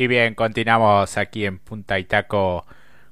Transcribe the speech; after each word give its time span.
Y 0.00 0.06
bien, 0.06 0.34
continuamos 0.34 1.18
aquí 1.18 1.44
en 1.44 1.58
Punta 1.58 1.98
Itaco 1.98 2.64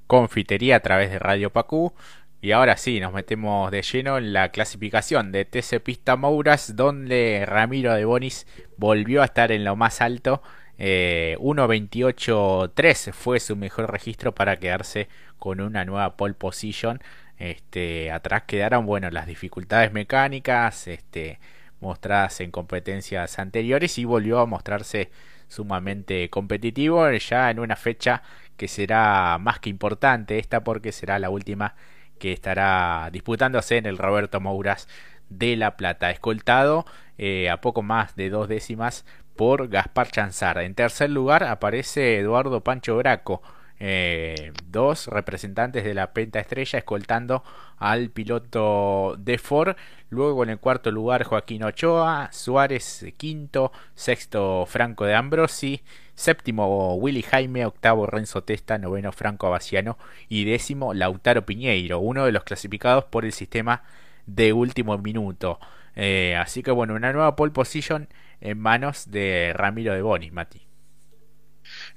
Confitería 0.07 0.77
a 0.77 0.81
través 0.81 1.11
de 1.11 1.19
Radio 1.19 1.51
Pacú. 1.51 1.93
Y 2.41 2.53
ahora 2.53 2.79
sí, 2.79 2.99
nos 2.99 3.12
metemos 3.12 3.71
de 3.71 3.83
lleno 3.83 4.17
en 4.17 4.33
la 4.33 4.49
clasificación 4.49 5.30
de 5.30 5.45
TC 5.45 5.80
Pista 5.82 6.16
Mouras, 6.16 6.77
donde 6.77 7.45
Ramiro 7.45 7.93
de 7.93 8.06
Bonis 8.06 8.46
volvió 8.79 9.21
a 9.21 9.27
estar 9.27 9.53
en 9.53 9.64
lo 9.64 9.77
más 9.77 10.01
alto. 10.01 10.43
Eh, 10.79 11.37
1.28.3 11.40 13.13
fue 13.13 13.39
su 13.39 13.55
mejor 13.55 13.93
registro 13.93 14.35
para 14.35 14.57
quedarse 14.57 15.09
con 15.39 15.61
una 15.61 15.85
nueva 15.85 16.16
pole 16.16 16.33
position. 16.33 17.02
Este, 17.37 18.11
atrás 18.11 18.45
quedaron, 18.47 18.87
bueno, 18.87 19.11
las 19.11 19.27
dificultades 19.27 19.93
mecánicas 19.93 20.89
este, 20.89 21.39
mostradas 21.80 22.41
en 22.41 22.51
competencias 22.51 23.39
anteriores 23.39 23.98
y 23.98 24.07
volvió 24.07 24.39
a 24.39 24.47
mostrarse 24.47 25.11
sumamente 25.48 26.30
competitivo 26.30 27.10
ya 27.10 27.51
en 27.51 27.59
una 27.59 27.77
fecha 27.77 28.23
que 28.56 28.68
será 28.68 29.38
más 29.38 29.59
que 29.60 29.70
importante 29.70 30.38
esta 30.38 30.64
porque 30.64 30.92
será 30.92 31.18
la 31.18 31.30
última 31.30 31.74
que 32.18 32.32
estará 32.32 33.09
disputándose 33.12 33.76
en 33.76 33.87
el 33.87 33.98
Roberto 33.98 34.40
Mouras 34.40 34.88
de 35.28 35.56
La 35.56 35.76
Plata, 35.76 36.10
escoltado 36.10 36.84
eh, 37.16 37.50
a 37.50 37.60
poco 37.60 37.82
más 37.82 38.16
de 38.16 38.30
dos 38.30 38.48
décimas 38.48 39.04
por 39.37 39.68
Gaspar 39.68 40.10
Chanzar. 40.10 40.59
En 40.59 40.74
tercer 40.74 41.10
lugar 41.10 41.45
aparece 41.45 42.18
Eduardo 42.18 42.62
Pancho 42.62 42.96
Braco 42.96 43.42
eh, 43.80 44.52
dos 44.66 45.06
representantes 45.06 45.84
de 45.84 45.95
la 45.95 46.12
Penta 46.12 46.41
Estrella 46.41 46.78
escoltando 46.78 47.45
al 47.78 48.10
piloto 48.10 49.16
de 49.18 49.38
Ford. 49.38 49.77
Luego 50.10 50.42
en 50.42 50.51
el 50.51 50.59
cuarto 50.59 50.91
lugar 50.91 51.24
Joaquín 51.24 51.62
Ochoa, 51.64 52.30
Suárez 52.32 53.04
quinto, 53.16 53.73
sexto 53.95 54.66
Franco 54.66 55.04
de 55.04 55.14
Ambrosi, 55.14 55.82
séptimo 56.14 56.95
Willy 56.96 57.23
Jaime, 57.23 57.66
octavo 57.66 58.06
Renzo 58.06 58.42
Testa, 58.42 58.78
noveno 58.78 59.12
Franco 59.12 59.46
Abaciano 59.46 59.99
y 60.29 60.45
décimo 60.45 60.95
Lautaro 60.95 61.46
Piñeiro, 61.46 62.01
uno 62.01 62.24
de 62.24 62.32
los 62.32 62.45
clasificados 62.45 63.04
por 63.04 63.24
el 63.24 63.32
sistema 63.32 63.82
de 64.27 64.53
último 64.53 64.99
minuto. 64.99 65.61
Eh, 65.95 66.37
así 66.37 66.62
que 66.62 66.71
bueno, 66.71 66.95
una 66.95 67.12
nueva 67.12 67.37
pole 67.37 67.53
position 67.53 68.09
en 68.41 68.59
manos 68.59 69.11
de 69.11 69.53
Ramiro 69.55 69.95
de 69.95 70.03
Boni, 70.03 70.31
Mati. 70.31 70.68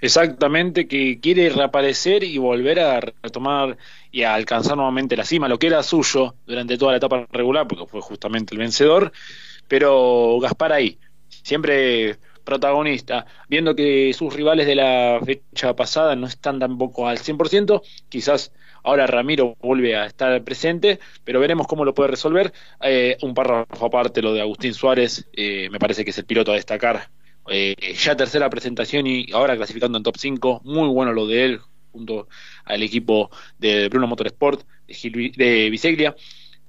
Exactamente, 0.04 0.88
que 0.88 1.20
quiere 1.20 1.50
reaparecer 1.50 2.24
y 2.24 2.38
volver 2.40 2.80
a 2.80 3.00
retomar 3.00 3.78
y 4.12 4.24
a 4.24 4.34
alcanzar 4.34 4.76
nuevamente 4.76 5.16
la 5.16 5.26
cima, 5.26 5.48
lo 5.48 5.60
que 5.60 5.68
era 5.68 5.84
suyo 5.84 6.36
durante 6.48 6.78
toda 6.78 6.92
la 6.94 6.98
etapa 6.98 7.28
regular, 7.32 7.68
porque 7.68 7.86
fue 7.86 8.02
justamente 8.02 8.56
el 8.56 8.60
vencedor, 8.60 9.12
pero 9.68 10.40
Gaspar 10.42 10.74
ahí, 10.74 11.00
siempre 11.44 12.18
protagonista, 12.44 13.28
viendo 13.48 13.76
que 13.76 14.12
sus 14.14 14.34
rivales 14.34 14.66
de 14.66 14.76
la 14.76 15.20
fecha 15.24 15.76
pasada 15.76 16.16
no 16.16 16.26
están 16.28 16.60
tampoco 16.60 17.08
al 17.08 17.20
100%, 17.20 17.84
quizás 18.10 18.52
ahora 18.84 19.06
Ramiro 19.06 19.56
vuelve 19.62 19.96
a 19.96 20.08
estar 20.08 20.44
presente, 20.44 21.00
pero 21.24 21.40
veremos 21.40 21.68
cómo 21.68 21.86
lo 21.86 21.94
puede 21.94 22.10
resolver. 22.10 22.52
Eh, 22.82 23.18
un 23.22 23.36
párrafo 23.36 23.86
aparte, 23.86 24.22
lo 24.24 24.34
de 24.34 24.42
Agustín 24.42 24.74
Suárez, 24.74 25.28
eh, 25.34 25.70
me 25.72 25.78
parece 25.80 26.04
que 26.04 26.10
es 26.10 26.18
el 26.18 26.26
piloto 26.26 26.52
a 26.52 26.56
destacar 26.56 27.10
eh, 27.52 27.76
ya 27.96 28.16
tercera 28.16 28.50
presentación 28.50 29.08
y 29.08 29.32
ahora 29.34 29.56
clasificando 29.56 29.98
en 29.98 30.04
top 30.04 30.18
5, 30.18 30.62
muy 30.64 30.88
bueno 30.90 31.14
lo 31.14 31.28
de 31.28 31.46
él 31.46 31.62
junto 31.92 32.28
al 32.66 32.84
equipo 32.84 33.30
de 33.58 33.90
Bruno 33.90 34.08
Motorsport 34.08 34.66
de, 34.88 35.32
de 35.36 35.70
Biseglia 35.70 36.16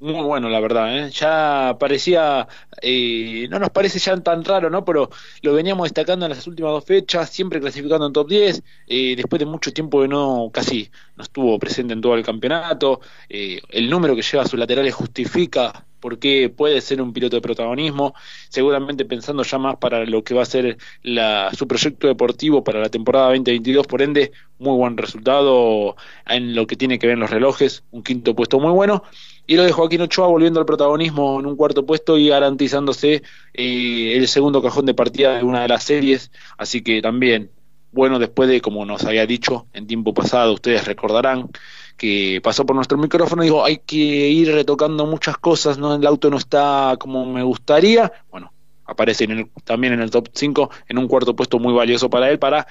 muy 0.03 0.25
bueno, 0.25 0.49
la 0.49 0.61
verdad. 0.61 0.99
¿eh? 0.99 1.11
Ya 1.11 1.77
parecía, 1.79 2.49
eh, 2.83 3.47
no 3.49 3.59
nos 3.59 3.71
parece 3.71 3.99
ya 4.01 4.17
tan 4.21 4.45
raro, 4.45 4.69
¿no? 4.69 4.85
Pero 4.85 5.11
lo 5.43 5.55
veníamos 5.55 5.85
destacando 5.85 6.27
en 6.27 6.31
las 6.31 6.47
últimas 6.47 6.73
dos 6.73 6.85
fechas, 6.85 7.31
siempre 7.31 7.61
clasificando 7.61 8.07
en 8.07 8.13
top 8.13 8.29
10. 8.29 8.63
Eh, 8.89 9.15
después 9.17 9.39
de 9.39 9.47
mucho 9.47 9.73
tiempo 9.73 10.03
que 10.03 10.09
no, 10.09 10.51
casi 10.53 10.91
no 11.17 11.23
estuvo 11.23 11.59
presente 11.59 11.93
en 11.95 12.01
todo 12.01 12.17
el 12.17 12.25
campeonato. 12.25 13.01
Eh, 13.29 13.61
el 13.71 13.89
número 13.89 14.17
que 14.17 14.23
lleva 14.23 14.43
a 14.43 14.49
sus 14.49 14.59
laterales 14.59 14.95
justifica 14.95 15.87
por 16.03 16.19
qué 16.19 16.53
puede 16.55 16.81
ser 16.81 17.01
un 17.01 17.13
piloto 17.15 17.37
de 17.37 17.41
protagonismo. 17.41 18.15
Seguramente 18.51 19.07
pensando 19.07 19.45
ya 19.45 19.57
más 19.57 19.77
para 19.77 20.05
lo 20.05 20.25
que 20.25 20.35
va 20.35 20.43
a 20.43 20.47
ser 20.47 20.77
la, 21.03 21.51
su 21.57 21.67
proyecto 21.67 22.09
deportivo 22.09 22.65
para 22.65 22.81
la 22.81 22.91
temporada 22.91 23.29
2022. 23.29 23.87
Por 23.87 24.03
ende, 24.03 24.33
muy 24.59 24.77
buen 24.77 24.99
resultado 24.99 25.97
en 26.27 26.55
lo 26.55 26.67
que 26.67 26.77
tiene 26.77 26.99
que 26.99 27.07
ver 27.07 27.15
en 27.15 27.21
los 27.21 27.31
relojes. 27.31 27.85
Un 27.93 28.03
quinto 28.03 28.35
puesto 28.35 28.59
muy 28.59 28.73
bueno 28.73 29.05
y 29.47 29.57
lo 29.57 29.63
de 29.65 29.73
Joaquín 29.73 30.01
Ochoa 30.03 30.27
volviendo 30.27 30.61
al 30.61 30.67
protagonismo 30.67 31.41
en 31.41 31.47
un 31.47 31.57
cuarto 31.57 31.85
puesto 31.85 32.19
y 32.19 32.29
garantizándose 32.29 33.23
eh, 33.55 34.15
el 34.17 34.29
segundo 34.29 34.63
cajón 34.63 34.87
de 34.87 34.95
partida 34.95 35.37
de 35.37 35.45
una 35.45 35.63
de 35.63 35.69
las 35.69 35.85
series, 35.85 36.31
así 36.59 36.83
que 36.83 37.03
también 37.03 37.51
bueno 37.91 38.19
después 38.19 38.49
de 38.49 38.61
como 38.61 38.87
nos 38.87 39.05
había 39.05 39.27
dicho 39.27 39.67
en 39.73 39.87
tiempo 39.87 40.15
pasado, 40.15 40.55
ustedes 40.55 40.87
recordarán 40.87 41.51
que 41.97 42.41
pasó 42.43 42.67
por 42.67 42.77
nuestro 42.77 42.99
micrófono 42.99 43.43
y 43.43 43.47
dijo 43.47 43.65
hay 43.65 43.79
que 43.79 43.97
ir 43.97 44.53
retocando 44.53 45.07
muchas 45.07 45.37
cosas, 45.39 45.79
no 45.79 45.95
el 45.95 46.07
auto 46.07 46.31
no 46.31 46.37
está 46.37 46.97
como 46.99 47.25
me 47.27 47.43
gustaría, 47.43 48.13
bueno, 48.31 48.53
aparece 48.85 49.27
también 49.65 49.93
en 49.95 50.01
el 50.01 50.11
top 50.11 50.29
5 50.33 50.71
en 50.89 50.99
un 50.99 51.09
cuarto 51.09 51.37
puesto 51.37 51.59
muy 51.59 51.73
valioso 51.73 52.11
para 52.11 52.31
él 52.31 52.39
para 52.39 52.67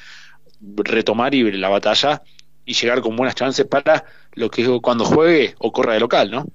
retomar 0.62 1.34
y 1.34 1.52
la 1.52 1.70
batalla 1.70 2.22
y 2.66 2.74
llegar 2.74 3.02
con 3.02 3.16
buenas 3.16 3.36
chances 3.36 3.66
para 3.66 4.06
lo 4.34 4.50
que 4.50 4.80
cuando 4.82 5.06
juegue 5.06 5.56
o 5.59 5.72
corra 5.72 5.94
de 5.94 6.00
local, 6.00 6.32
¿no? 6.32 6.46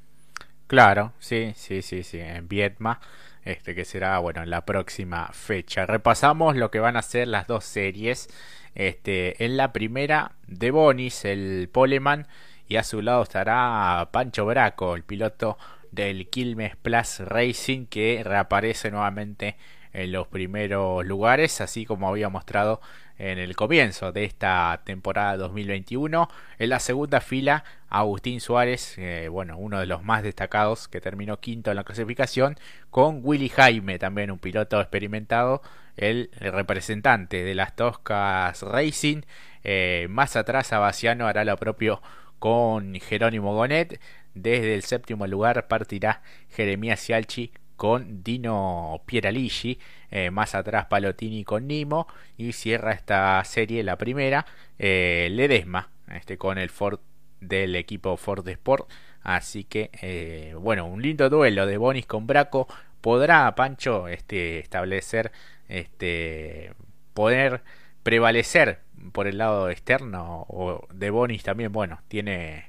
Claro, 0.67 1.13
sí, 1.19 1.53
sí, 1.55 1.83
sí, 1.83 2.03
sí, 2.03 2.19
en 2.19 2.49
Vietma, 2.49 3.01
este 3.45 3.75
que 3.75 3.85
será, 3.85 4.19
bueno, 4.19 4.43
en 4.43 4.51
la 4.51 4.65
próxima 4.65 5.29
fecha. 5.33 5.87
Repasamos 5.87 6.57
lo 6.57 6.71
que 6.71 6.81
van 6.81 6.97
a 6.97 7.03
ser 7.03 7.29
las 7.29 7.47
dos 7.47 7.65
series. 7.65 8.29
Este, 8.75 9.45
en 9.45 9.57
la 9.57 9.73
primera, 9.73 10.33
de 10.47 10.71
Bonis, 10.71 11.25
el 11.25 11.69
Poleman, 11.73 12.27
y 12.69 12.77
a 12.77 12.83
su 12.83 13.03
lado 13.03 13.23
estará 13.23 14.09
Pancho 14.13 14.47
Braco, 14.47 14.97
el 14.97 15.03
piloto 15.03 15.59
del 15.93 16.29
Quilmes 16.29 16.77
Plus 16.77 17.21
Racing, 17.21 17.87
que 17.87 18.23
reaparece 18.25 18.91
nuevamente 18.91 19.57
en 19.93 20.13
los 20.13 20.27
primeros 20.29 21.07
lugares, 21.07 21.61
así 21.61 21.87
como 21.87 22.09
había 22.09 22.29
mostrado 22.29 22.81
en 23.19 23.39
el 23.39 23.57
comienzo 23.57 24.13
de 24.13 24.25
esta 24.25 24.83
temporada 24.85 25.39
2021. 25.39 26.29
En 26.59 26.69
la 26.69 26.81
segunda 26.81 27.21
fila, 27.21 27.65
Agustín 27.89 28.41
Suárez, 28.41 28.99
eh, 28.99 29.29
bueno, 29.31 29.57
uno 29.57 29.81
de 29.81 29.87
los 29.87 30.05
más 30.05 30.23
destacados 30.23 30.89
que 30.89 31.01
terminó 31.01 31.41
quinto 31.41 31.71
en 31.71 31.77
la 31.77 31.85
clasificación, 31.85 32.57
con 32.91 33.21
Willy 33.23 33.49
Jaime, 33.49 33.99
también 33.99 34.31
un 34.31 34.39
piloto 34.39 34.81
experimentado, 34.81 35.63
el 35.97 36.31
representante 36.35 37.43
de 37.43 37.55
las 37.55 37.75
Toscas 37.75 38.61
Racing. 38.63 39.23
Eh, 39.65 40.09
más 40.11 40.37
atrás, 40.37 40.75
Abaciano 40.75 41.27
hará 41.27 41.45
lo 41.45 41.57
propio 41.57 42.03
con 42.39 42.95
Jerónimo 43.01 43.55
Gonet. 43.55 44.01
Desde 44.35 44.75
el 44.75 44.83
séptimo 44.83 45.27
lugar 45.27 45.69
partirá 45.69 46.23
Jeremías 46.51 47.01
Cialchi 47.05 47.53
con 47.77 48.23
Dino 48.23 49.03
Pieraligi, 49.07 49.79
eh, 50.11 50.31
más 50.31 50.55
atrás 50.55 50.87
Palotini 50.87 51.45
con 51.45 51.67
Nimo. 51.67 52.07
Y 52.37 52.53
cierra 52.53 52.93
esta 52.93 53.43
serie 53.45 53.83
la 53.83 53.97
primera 53.97 54.47
eh, 54.79 55.29
Ledesma 55.31 55.91
este, 56.13 56.39
con 56.39 56.59
el 56.59 56.71
Ford 56.71 57.01
del 57.41 57.77
equipo 57.77 58.17
Ford 58.17 58.47
Sport. 58.49 58.91
Así 59.23 59.65
que 59.65 59.91
eh, 60.03 60.55
bueno 60.59 60.87
un 60.87 61.03
lindo 61.03 61.29
duelo 61.29 61.67
de 61.67 61.79
Bonis 61.79 62.07
con 62.07 62.27
Braco. 62.27 62.69
Podrá 63.01 63.55
Pancho 63.55 64.09
este, 64.09 64.59
establecer 64.59 65.33
este 65.69 66.73
poder 67.15 67.63
prevalecer 68.03 68.81
por 69.13 69.27
el 69.27 69.39
lado 69.39 69.71
externo 69.71 70.47
o 70.49 70.87
de 70.93 71.11
Bonis 71.11 71.43
también 71.43 71.73
bueno 71.73 72.01
tiene 72.09 72.67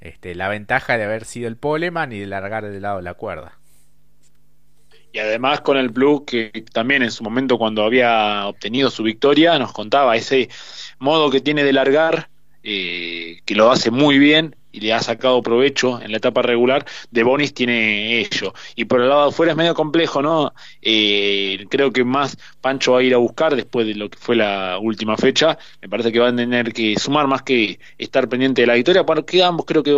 este, 0.00 0.34
la 0.34 0.48
ventaja 0.48 0.98
de 0.98 1.04
haber 1.04 1.24
sido 1.24 1.48
el 1.48 1.56
poleman 1.56 2.12
y 2.12 2.18
de 2.18 2.26
largar 2.26 2.64
del 2.64 2.82
lado 2.82 2.98
de 2.98 3.02
la 3.02 3.14
cuerda. 3.14 3.58
Y 5.12 5.18
además 5.18 5.60
con 5.60 5.76
el 5.76 5.90
Blue, 5.90 6.24
que 6.26 6.64
también 6.72 7.02
en 7.02 7.10
su 7.10 7.22
momento 7.22 7.56
cuando 7.56 7.84
había 7.84 8.46
obtenido 8.46 8.90
su 8.90 9.02
victoria, 9.04 9.58
nos 9.58 9.72
contaba 9.72 10.16
ese 10.16 10.48
modo 10.98 11.30
que 11.30 11.40
tiene 11.40 11.62
de 11.62 11.72
largar, 11.72 12.28
eh, 12.62 13.38
que 13.44 13.54
lo 13.54 13.70
hace 13.70 13.90
muy 13.90 14.18
bien 14.18 14.56
y 14.74 14.80
le 14.80 14.92
ha 14.92 15.00
sacado 15.00 15.40
provecho 15.40 16.02
en 16.02 16.10
la 16.10 16.16
etapa 16.16 16.42
regular, 16.42 16.84
de 17.12 17.22
Bonis 17.22 17.54
tiene 17.54 18.18
ello. 18.18 18.52
Y 18.74 18.86
por 18.86 19.00
el 19.00 19.08
lado 19.08 19.22
de 19.22 19.28
afuera 19.28 19.52
es 19.52 19.56
medio 19.56 19.72
complejo, 19.72 20.20
¿no? 20.20 20.52
Eh, 20.82 21.64
creo 21.70 21.92
que 21.92 22.02
más 22.02 22.36
Pancho 22.60 22.94
va 22.94 22.98
a 22.98 23.02
ir 23.04 23.14
a 23.14 23.18
buscar 23.18 23.54
después 23.54 23.86
de 23.86 23.94
lo 23.94 24.10
que 24.10 24.18
fue 24.18 24.34
la 24.34 24.78
última 24.80 25.16
fecha. 25.16 25.56
Me 25.80 25.88
parece 25.88 26.10
que 26.10 26.18
van 26.18 26.34
a 26.34 26.42
tener 26.42 26.72
que 26.72 26.98
sumar 26.98 27.28
más 27.28 27.42
que 27.42 27.78
estar 27.98 28.28
pendiente 28.28 28.62
de 28.62 28.66
la 28.66 28.74
victoria, 28.74 29.06
porque 29.06 29.44
ambos 29.44 29.64
creo 29.64 29.84
que 29.84 29.94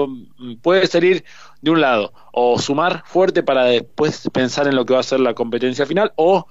puede 0.60 0.86
salir 0.86 1.24
de 1.62 1.70
un 1.70 1.80
lado, 1.80 2.12
o 2.32 2.58
sumar 2.58 3.02
fuerte 3.06 3.42
para 3.42 3.64
después 3.64 4.28
pensar 4.30 4.68
en 4.68 4.76
lo 4.76 4.84
que 4.84 4.92
va 4.92 5.00
a 5.00 5.04
ser 5.04 5.20
la 5.20 5.32
competencia 5.32 5.86
final, 5.86 6.12
o 6.16 6.46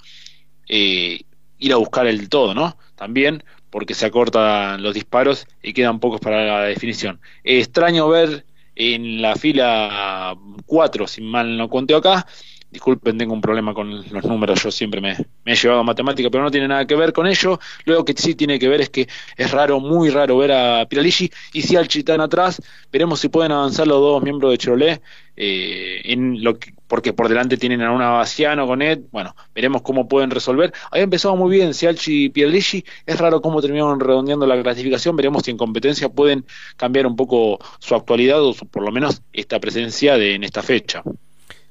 eh, 0.67 1.21
ir 1.59 1.73
a 1.73 1.75
buscar 1.75 2.07
el 2.07 2.27
todo, 2.27 2.55
¿no? 2.55 2.75
También 2.95 3.43
porque 3.75 3.93
se 3.93 4.05
acortan 4.05 4.81
los 4.81 4.93
disparos 4.93 5.47
y 5.61 5.73
quedan 5.73 5.99
pocos 5.99 6.21
para 6.21 6.45
la 6.45 6.61
definición. 6.61 7.19
extraño 7.43 8.07
ver 8.07 8.45
en 8.73 9.21
la 9.21 9.35
fila 9.35 10.33
4, 10.65 11.07
si 11.07 11.21
mal 11.21 11.57
no 11.57 11.67
cuento 11.67 11.97
acá, 11.97 12.25
Disculpen, 12.71 13.17
tengo 13.17 13.33
un 13.33 13.39
problema 13.39 13.73
con 13.73 14.03
los 14.11 14.23
números, 14.25 14.61
yo 14.63 14.71
siempre 14.71 14.99
me, 14.99 15.15
he 15.45 15.55
llevado 15.55 15.79
a 15.79 15.83
matemática, 15.83 16.29
pero 16.29 16.43
no 16.43 16.51
tiene 16.51 16.67
nada 16.67 16.85
que 16.85 16.95
ver 16.95 17.13
con 17.13 17.25
ello. 17.25 17.57
Luego 17.85 18.03
que 18.03 18.13
sí 18.17 18.35
tiene 18.35 18.59
que 18.59 18.67
ver 18.67 18.81
es 18.81 18.89
que 18.89 19.07
es 19.37 19.51
raro, 19.51 19.79
muy 19.79 20.09
raro 20.09 20.37
ver 20.37 20.51
a 20.51 20.85
Piralici 20.85 21.31
y 21.53 21.61
si 21.61 21.77
al 21.77 21.87
Chitán 21.87 22.19
atrás. 22.19 22.61
Veremos 22.91 23.21
si 23.21 23.29
pueden 23.29 23.53
avanzar 23.53 23.87
los 23.87 23.99
dos 23.99 24.21
miembros 24.21 24.51
de 24.51 24.57
Chevrolet, 24.57 25.01
eh, 25.37 26.01
en 26.03 26.43
lo 26.43 26.57
porque 26.87 27.13
por 27.13 27.29
delante 27.29 27.57
tienen 27.57 27.81
a 27.81 27.91
una 27.91 28.09
Baciano 28.09 28.67
con 28.67 28.81
Ed. 28.81 28.99
Bueno, 29.11 29.35
veremos 29.53 29.81
cómo 29.81 30.07
pueden 30.07 30.31
resolver. 30.31 30.73
Había 30.91 31.03
empezado 31.03 31.35
muy 31.35 31.55
bien 31.55 31.73
Sialchi 31.73 32.25
y 32.25 32.29
Piralici. 32.29 32.85
Es 33.05 33.19
raro 33.19 33.41
cómo 33.41 33.61
terminaron 33.61 33.99
redondeando 33.99 34.45
la 34.45 34.61
clasificación. 34.61 35.15
Veremos 35.15 35.43
si 35.43 35.51
en 35.51 35.57
competencia 35.57 36.09
pueden 36.09 36.45
cambiar 36.77 37.07
un 37.07 37.15
poco 37.15 37.59
su 37.79 37.95
actualidad 37.95 38.43
o 38.43 38.53
por 38.53 38.83
lo 38.83 38.91
menos 38.91 39.21
esta 39.33 39.59
presencia 39.59 40.17
de, 40.17 40.35
en 40.35 40.43
esta 40.43 40.61
fecha. 40.61 41.03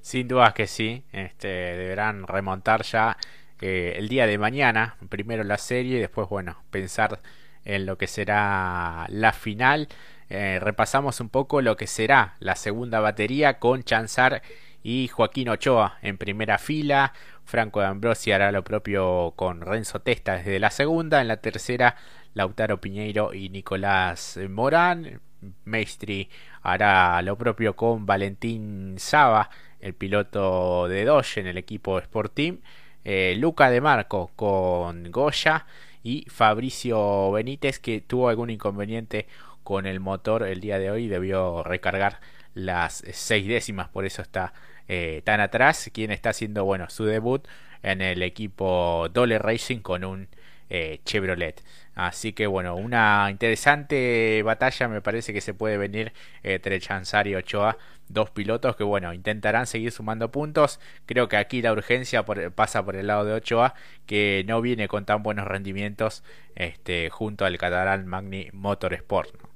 Sin 0.01 0.29
dudas 0.29 0.53
que 0.53 0.67
sí, 0.67 1.03
este, 1.13 1.49
deberán 1.49 2.27
remontar 2.27 2.83
ya 2.83 3.17
eh, 3.61 3.95
el 3.97 4.09
día 4.09 4.27
de 4.27 4.37
mañana, 4.37 4.97
primero 5.09 5.45
la 5.45 5.57
serie 5.57 5.97
y 5.97 6.01
después, 6.01 6.29
bueno, 6.29 6.59
pensar 6.71 7.21
en 7.65 7.87
lo 7.87 7.97
que 7.97 8.07
será 8.07 9.07
la 9.09 9.33
final. 9.33 9.89
Eh, 10.29 10.59
repasamos 10.61 11.21
un 11.21 11.29
poco 11.29 11.63
lo 11.63 11.77
que 11.77 11.87
será 11.87 12.35
la 12.41 12.57
segunda 12.57 13.01
batería 13.01 13.59
con 13.59 13.83
Chanzar 13.85 14.43
y 14.85 15.09
Joaquín 15.09 15.49
Ochoa 15.49 15.99
en 16.03 16.19
primera 16.19 16.59
fila. 16.59 17.13
Franco 17.45 17.81
de 17.81 17.87
Ambrosi 17.87 18.31
hará 18.31 18.53
lo 18.53 18.63
propio 18.63 19.33
con 19.35 19.63
Renzo 19.63 20.01
Testa 20.01 20.37
desde 20.37 20.61
la 20.61 20.71
segunda. 20.71 21.21
En 21.21 21.27
la 21.29 21.39
tercera, 21.39 21.97
Lautaro 22.35 22.81
Piñeiro 22.81 23.35
y 23.35 23.49
Nicolás 23.49 24.39
Morán. 24.49 25.21
Maestri 25.65 26.31
hará 26.63 27.21
lo 27.23 27.37
propio 27.37 27.75
con 27.77 28.07
Valentín 28.07 28.95
Saba 28.99 29.51
el 29.81 29.95
piloto 29.95 30.89
de 30.89 31.05
Dodge 31.05 31.39
en 31.39 31.47
el 31.47 31.59
equipo 31.59 31.99
Sport 31.99 32.33
Team, 32.35 32.61
eh, 33.05 33.35
Luca 33.39 33.69
de 33.69 33.83
Marco 33.83 34.31
con 34.35 35.11
Goya 35.11 35.67
y 36.03 36.25
Fabricio 36.31 37.31
Benítez 37.33 37.79
que 37.79 38.01
tuvo 38.01 38.31
algún 38.31 38.49
inconveniente 38.49 39.27
con 39.63 39.85
el 39.85 40.01
motor 40.01 40.45
el 40.45 40.61
día 40.61 40.79
de 40.79 40.91
hoy, 40.91 41.09
debió 41.09 41.63
recargar 41.63 42.21
las 42.55 43.05
seis 43.13 43.47
décimas, 43.47 43.89
por 43.89 44.07
eso 44.07 44.23
está 44.23 44.55
eh, 44.89 45.23
tan 45.25 45.41
atrás, 45.41 45.91
quien 45.93 46.11
está 46.11 46.31
haciendo 46.31 46.65
bueno 46.65 46.89
su 46.91 47.05
debut 47.05 47.47
en 47.83 48.01
el 48.01 48.23
equipo 48.23 49.09
Dole 49.13 49.39
Racing 49.39 49.81
con 49.81 50.05
un 50.05 50.29
eh, 50.71 51.01
Chevrolet. 51.05 51.63
Así 51.95 52.33
que 52.33 52.47
bueno, 52.47 52.75
una 52.75 53.29
interesante 53.31 54.43
batalla 54.43 54.89
me 54.89 55.01
parece 55.01 55.33
que 55.33 55.41
se 55.41 55.55
puede 55.55 55.77
venir 55.77 56.13
entre 56.43 56.81
Chanzar 56.81 57.27
y 57.29 57.35
Ochoa, 57.37 57.79
dos 58.09 58.31
pilotos 58.31 58.77
que 58.77 58.85
bueno, 58.85 59.13
intentarán 59.13 59.67
seguir 59.67 59.93
sumando 59.93 60.31
puntos. 60.33 60.81
Creo 61.07 61.29
que 61.29 61.37
aquí 61.37 61.63
la 61.63 61.73
urgencia 61.73 62.25
pasa 62.25 62.85
por 62.85 62.97
el 62.97 63.07
lado 63.07 63.25
de 63.25 63.35
Ochoa, 63.35 63.75
que 64.07 64.45
no 64.49 64.61
viene 64.61 64.89
con 64.89 65.05
tan 65.05 65.23
buenos 65.23 65.47
rendimientos 65.47 66.25
este, 66.57 67.11
junto 67.11 67.45
al 67.45 67.59
catalán 67.59 68.07
Magni 68.07 68.49
Motorsport. 68.53 69.54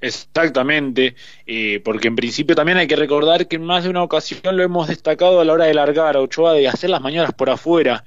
Exactamente, 0.00 1.14
eh, 1.46 1.80
porque 1.84 2.08
en 2.08 2.16
principio 2.16 2.54
también 2.54 2.78
hay 2.78 2.86
que 2.86 2.96
recordar 2.96 3.48
que 3.48 3.56
en 3.56 3.64
más 3.64 3.84
de 3.84 3.90
una 3.90 4.02
ocasión 4.02 4.56
lo 4.56 4.62
hemos 4.62 4.88
destacado 4.88 5.40
a 5.40 5.44
la 5.44 5.52
hora 5.52 5.66
de 5.66 5.74
largar 5.74 6.16
a 6.16 6.20
Ochoa 6.20 6.54
de 6.54 6.68
hacer 6.68 6.90
las 6.90 7.00
mañanas 7.00 7.32
por 7.34 7.50
afuera, 7.50 8.04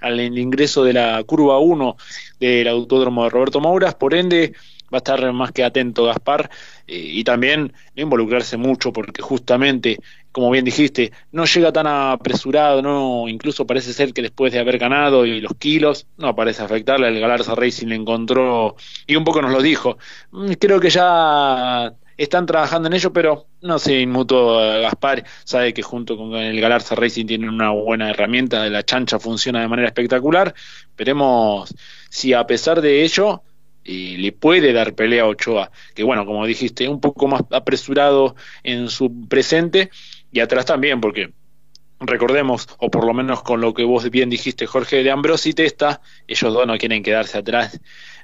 al 0.00 0.20
ingreso 0.20 0.84
de 0.84 0.92
la 0.92 1.22
curva 1.24 1.58
1 1.58 1.96
del 2.38 2.68
autódromo 2.68 3.24
de 3.24 3.30
Roberto 3.30 3.60
Mouras, 3.60 3.94
por 3.94 4.14
ende 4.14 4.52
va 4.92 4.98
a 4.98 4.98
estar 4.98 5.32
más 5.32 5.50
que 5.52 5.64
atento 5.64 6.04
Gaspar 6.04 6.50
eh, 6.86 6.96
y 6.96 7.24
también 7.24 7.72
no 7.96 8.02
involucrarse 8.02 8.56
mucho 8.56 8.92
porque 8.92 9.22
justamente 9.22 9.98
como 10.34 10.50
bien 10.50 10.64
dijiste 10.64 11.12
no 11.30 11.44
llega 11.44 11.72
tan 11.72 11.86
apresurado 11.86 12.82
no 12.82 13.28
incluso 13.28 13.66
parece 13.66 13.92
ser 13.92 14.12
que 14.12 14.20
después 14.20 14.52
de 14.52 14.58
haber 14.58 14.78
ganado 14.78 15.24
y 15.24 15.40
los 15.40 15.54
kilos 15.54 16.08
no 16.16 16.34
parece 16.34 16.62
afectarle 16.62 17.06
el 17.08 17.20
Galarza 17.20 17.54
Racing 17.54 17.86
le 17.86 17.94
encontró 17.94 18.76
y 19.06 19.16
un 19.16 19.24
poco 19.24 19.40
nos 19.42 19.52
lo 19.52 19.62
dijo. 19.62 19.98
Mm, 20.32 20.52
creo 20.52 20.80
que 20.80 20.90
ya 20.90 21.94
están 22.16 22.46
trabajando 22.46 22.88
en 22.88 22.94
ello, 22.94 23.12
pero 23.12 23.46
no 23.60 23.78
se 23.78 24.00
inmutó 24.00 24.56
Gaspar, 24.56 25.24
sabe 25.44 25.74
que 25.74 25.82
junto 25.82 26.16
con 26.16 26.34
el 26.34 26.60
Galarza 26.60 26.94
Racing 26.94 27.26
tienen 27.26 27.48
una 27.48 27.70
buena 27.70 28.10
herramienta, 28.10 28.68
la 28.68 28.84
chancha 28.84 29.18
funciona 29.18 29.60
de 29.60 29.68
manera 29.68 29.88
espectacular, 29.88 30.54
veremos 30.96 31.74
si 32.08 32.32
a 32.32 32.46
pesar 32.46 32.80
de 32.80 33.02
ello 33.02 33.42
y 33.82 34.16
le 34.16 34.32
puede 34.32 34.72
dar 34.72 34.94
pelea 34.94 35.24
a 35.24 35.26
Ochoa, 35.26 35.70
que 35.94 36.04
bueno, 36.04 36.24
como 36.24 36.46
dijiste, 36.46 36.88
un 36.88 37.00
poco 37.00 37.28
más 37.28 37.42
apresurado 37.50 38.34
en 38.62 38.88
su 38.88 39.28
presente 39.28 39.90
y 40.34 40.40
atrás 40.40 40.66
también, 40.66 41.00
porque 41.00 41.32
recordemos, 42.00 42.68
o 42.78 42.90
por 42.90 43.06
lo 43.06 43.14
menos 43.14 43.42
con 43.42 43.60
lo 43.60 43.72
que 43.72 43.84
vos 43.84 44.10
bien 44.10 44.28
dijiste, 44.28 44.66
Jorge 44.66 45.04
de 45.04 45.10
Ambrosi 45.12 45.50
y 45.50 45.54
Testa, 45.54 46.00
ellos 46.26 46.52
dos 46.52 46.66
no 46.66 46.76
quieren 46.76 47.04
quedarse 47.04 47.38
atrás, 47.38 47.80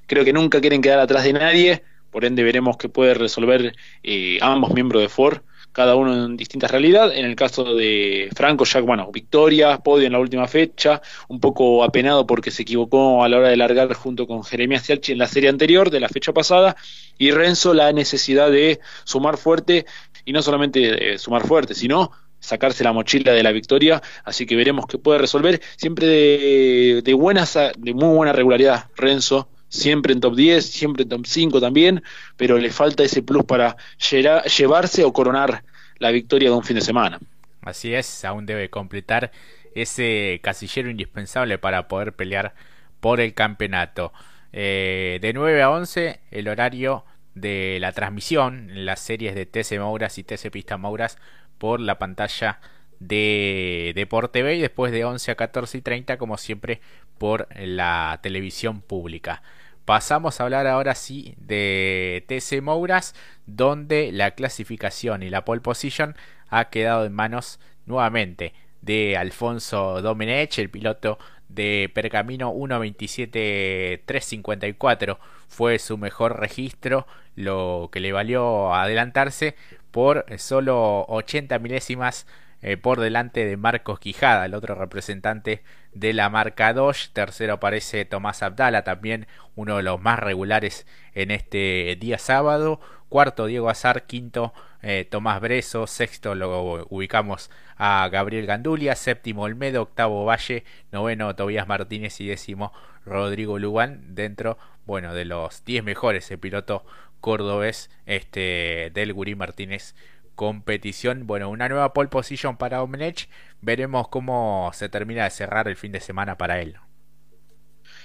creo 0.07 0.25
que 0.25 0.33
nunca 0.33 0.61
quieren 0.61 0.83
quedar 0.83 0.99
atrás 0.99 1.23
de 1.23 1.33
nadie, 1.33 1.83
por 2.11 2.25
ende 2.25 2.43
veremos 2.43 2.77
que 2.77 2.89
puede 2.89 3.15
resolver 3.15 3.77
eh, 4.03 4.39
ambos 4.43 4.75
miembros 4.75 5.01
de 5.03 5.09
Ford, 5.09 5.43
cada 5.73 5.95
uno 5.95 6.25
en 6.25 6.37
distinta 6.37 6.67
realidad. 6.67 7.15
En 7.15 7.25
el 7.25 7.37
caso 7.37 7.75
de 7.75 8.29
Franco, 8.35 8.65
ya, 8.65 8.81
bueno, 8.81 9.11
victoria, 9.13 9.79
podio 9.79 10.07
en 10.07 10.13
la 10.13 10.19
última 10.19 10.49
fecha, 10.49 11.01
un 11.29 11.41
poco 11.41 11.85
apenado 11.85 12.27
porque 12.27 12.51
se 12.51 12.63
equivocó 12.63 13.23
a 13.23 13.29
la 13.29 13.39
hora 13.39 13.49
de 13.49 13.57
largar 13.57 13.93
junto 13.95 14.27
con 14.27 14.43
Jeremías 14.43 14.85
Cialchi 14.85 15.13
en 15.13 15.19
la 15.19 15.29
serie 15.29 15.49
anterior 15.49 15.91
de 15.91 16.01
la 16.01 16.09
fecha 16.09 16.33
pasada, 16.33 16.77
y 17.19 17.31
Renzo 17.33 17.75
la 17.75 17.93
necesidad 17.93 18.51
de 18.51 18.81
sumar 19.05 19.37
fuerte, 19.37 19.87
y 20.25 20.33
no 20.33 20.43
solamente 20.43 21.19
sumar 21.19 21.47
fuerte, 21.47 21.75
sino 21.75 22.11
sacarse 22.41 22.83
la 22.85 22.93
mochila 22.93 23.33
de 23.33 23.43
la 23.43 23.53
victoria, 23.53 24.03
así 24.25 24.47
que 24.47 24.57
veremos 24.57 24.87
qué 24.87 24.99
puede 24.99 25.19
resolver, 25.19 25.61
siempre 25.77 26.07
de, 26.07 27.03
de, 27.05 27.15
buenas, 27.15 27.59
de 27.77 27.95
muy 27.95 28.15
buena 28.17 28.33
regularidad 28.33 28.87
Renzo, 28.97 29.49
siempre 29.69 30.13
en 30.13 30.21
top 30.21 30.35
10, 30.35 30.65
siempre 30.65 31.03
en 31.05 31.09
top 31.09 31.27
5 31.27 31.61
también, 31.61 32.03
pero 32.37 32.59
le 32.59 32.71
falta 32.71 33.03
ese 33.05 33.23
plus 33.23 33.45
para 33.45 33.77
llevarse 34.11 35.05
o 35.05 35.13
coronar 35.13 35.65
la 35.99 36.11
victoria 36.11 36.51
de 36.51 36.57
un 36.57 36.65
fin 36.65 36.77
de 36.77 36.83
semana. 36.83 37.19
Así 37.63 37.95
es, 37.95 38.25
aún 38.25 38.47
debe 38.47 38.71
completar 38.71 39.31
ese 39.75 40.41
casillero 40.43 40.91
indispensable 40.91 41.59
para 41.59 41.89
poder 41.89 42.15
pelear 42.15 42.55
por 43.01 43.21
el 43.21 43.35
campeonato. 43.35 44.13
Eh, 44.53 45.19
de 45.21 45.33
9 45.33 45.63
a 45.63 45.71
11 45.71 46.21
el 46.33 46.49
horario 46.49 47.05
de 47.35 47.79
la 47.81 47.93
transmisión 47.93 48.71
en 48.71 48.87
las 48.87 49.01
series 49.01 49.35
de 49.35 49.47
TC 49.47 49.79
Mouras 49.79 50.19
y 50.19 50.25
TC 50.25 50.51
Pista 50.51 50.77
Mouras 50.77 51.19
por 51.59 51.81
la 51.81 51.99
pantalla 51.99 52.61
de 52.99 53.93
Deporte 53.95 54.43
B 54.43 54.57
y 54.57 54.61
después 54.61 54.93
de 54.93 55.05
11 55.05 55.31
a 55.33 55.35
14 55.35 55.79
y 55.79 55.81
30 55.81 56.19
como 56.19 56.37
siempre 56.37 56.81
por 57.19 57.49
la 57.57 58.19
televisión 58.23 58.83
pública. 58.83 59.43
Pasamos 59.85 60.41
a 60.41 60.45
hablar 60.45 60.67
ahora 60.67 60.95
sí 60.95 61.35
de 61.39 62.25
TC 62.29 62.63
Mouras, 62.63 63.15
donde 63.47 64.13
la 64.13 64.33
clasificación 64.33 65.23
y 65.23 65.31
la 65.31 65.45
pole 65.45 65.63
position 65.63 66.15
ha 66.49 66.71
quedado 66.71 67.07
en 67.07 67.13
manos 67.13 67.59
nuevamente 67.87 68.55
de 68.83 69.17
Alfonso 69.17 70.01
Domenech, 70.01 70.59
el 70.59 70.71
piloto 70.71 71.19
de 71.55 71.91
Pergamino 71.93 72.53
1.27.354 72.53 75.19
fue 75.49 75.79
su 75.79 75.99
mejor 75.99 76.41
registro, 76.41 77.07
lo 77.37 77.91
que 77.93 78.01
le 78.01 78.13
valió 78.13 78.75
adelantarse 78.75 79.55
por 79.91 80.25
solo 80.39 81.05
80 81.09 81.59
milésimas 81.59 82.27
eh, 82.63 82.77
por 82.77 83.01
delante 83.01 83.47
de 83.47 83.57
Marcos 83.57 84.01
Quijada, 84.01 84.45
el 84.45 84.55
otro 84.55 84.75
representante 84.75 85.63
de 85.95 86.13
la 86.13 86.29
marca 86.29 86.75
Dodge. 86.75 87.09
Tercero 87.13 87.55
aparece 87.55 88.05
Tomás 88.05 88.43
Abdala, 88.43 88.85
también 88.85 89.27
uno 89.57 89.79
de 89.79 89.83
los 89.83 90.01
más 90.01 90.19
regulares 90.19 90.87
en 91.15 91.31
este 91.31 91.97
día 91.99 92.19
sábado. 92.19 92.81
Cuarto 93.11 93.47
Diego 93.47 93.69
Azar, 93.69 94.05
quinto 94.05 94.55
eh, 94.83 95.05
Tomás 95.05 95.41
Breso, 95.41 95.89
sexto 95.89 96.37
lo 96.37 96.87
ubicamos 96.91 97.51
a 97.77 98.09
Gabriel 98.09 98.47
Gandulia, 98.47 98.95
séptimo 98.95 99.43
Olmedo, 99.43 99.83
octavo 99.83 100.25
Valle, 100.25 100.63
noveno 100.93 101.35
Tobías 101.35 101.67
Martínez 101.67 102.21
y 102.21 102.29
décimo 102.29 102.73
Rodrigo 103.05 103.59
Lugán 103.59 104.15
dentro, 104.15 104.59
bueno, 104.87 105.13
de 105.13 105.25
los 105.25 105.65
diez 105.65 105.83
mejores 105.83 106.31
el 106.31 106.39
piloto 106.39 106.85
cordobés 107.21 107.91
este 108.07 108.93
del 108.95 109.13
Gurí 109.13 109.35
Martínez 109.35 109.97
competición. 110.37 111.27
Bueno, 111.27 111.51
una 111.51 111.69
nueva 111.69 111.93
pole 111.93 112.09
position 112.09 112.57
para 112.57 112.83
Omenech. 112.83 113.29
Veremos 113.61 114.09
cómo 114.09 114.71
se 114.73 114.89
termina 114.89 115.25
de 115.25 115.31
cerrar 115.31 115.69
el 115.69 115.77
fin 115.77 115.93
de 115.93 116.01
semana 116.01 116.39
para 116.39 116.61
él. 116.61 116.79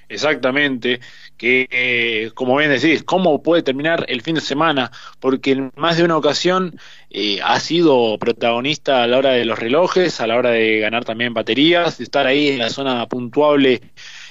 Exactamente, 0.08 1.00
que 1.38 1.68
eh, 1.72 2.32
como 2.36 2.56
bien 2.58 2.70
decís, 2.70 3.04
cómo 3.04 3.42
puede 3.42 3.64
terminar 3.64 4.06
el 4.08 4.22
fin 4.22 4.36
de 4.36 4.42
semana, 4.42 4.92
porque 5.20 5.52
en 5.54 5.72
más 5.76 5.98
de 5.98 6.04
una 6.04 6.18
ocasión 6.18 6.80
eh, 7.10 7.40
ha 7.44 7.60
sido 7.60 8.18
protagonista 8.20 9.02
a 9.04 9.08
la 9.08 9.18
hora 9.18 9.32
de 9.32 9.46
los 9.46 9.58
relojes, 9.58 10.22
a 10.22 10.28
la 10.28 10.38
hora 10.38 10.52
de 10.52 10.80
ganar 10.80 11.06
también 11.06 11.34
baterías, 11.34 11.98
de 11.98 12.04
estar 12.04 12.28
ahí 12.28 12.50
en 12.50 12.60
la 12.60 12.70
zona 12.70 13.08
puntuable 13.08 13.82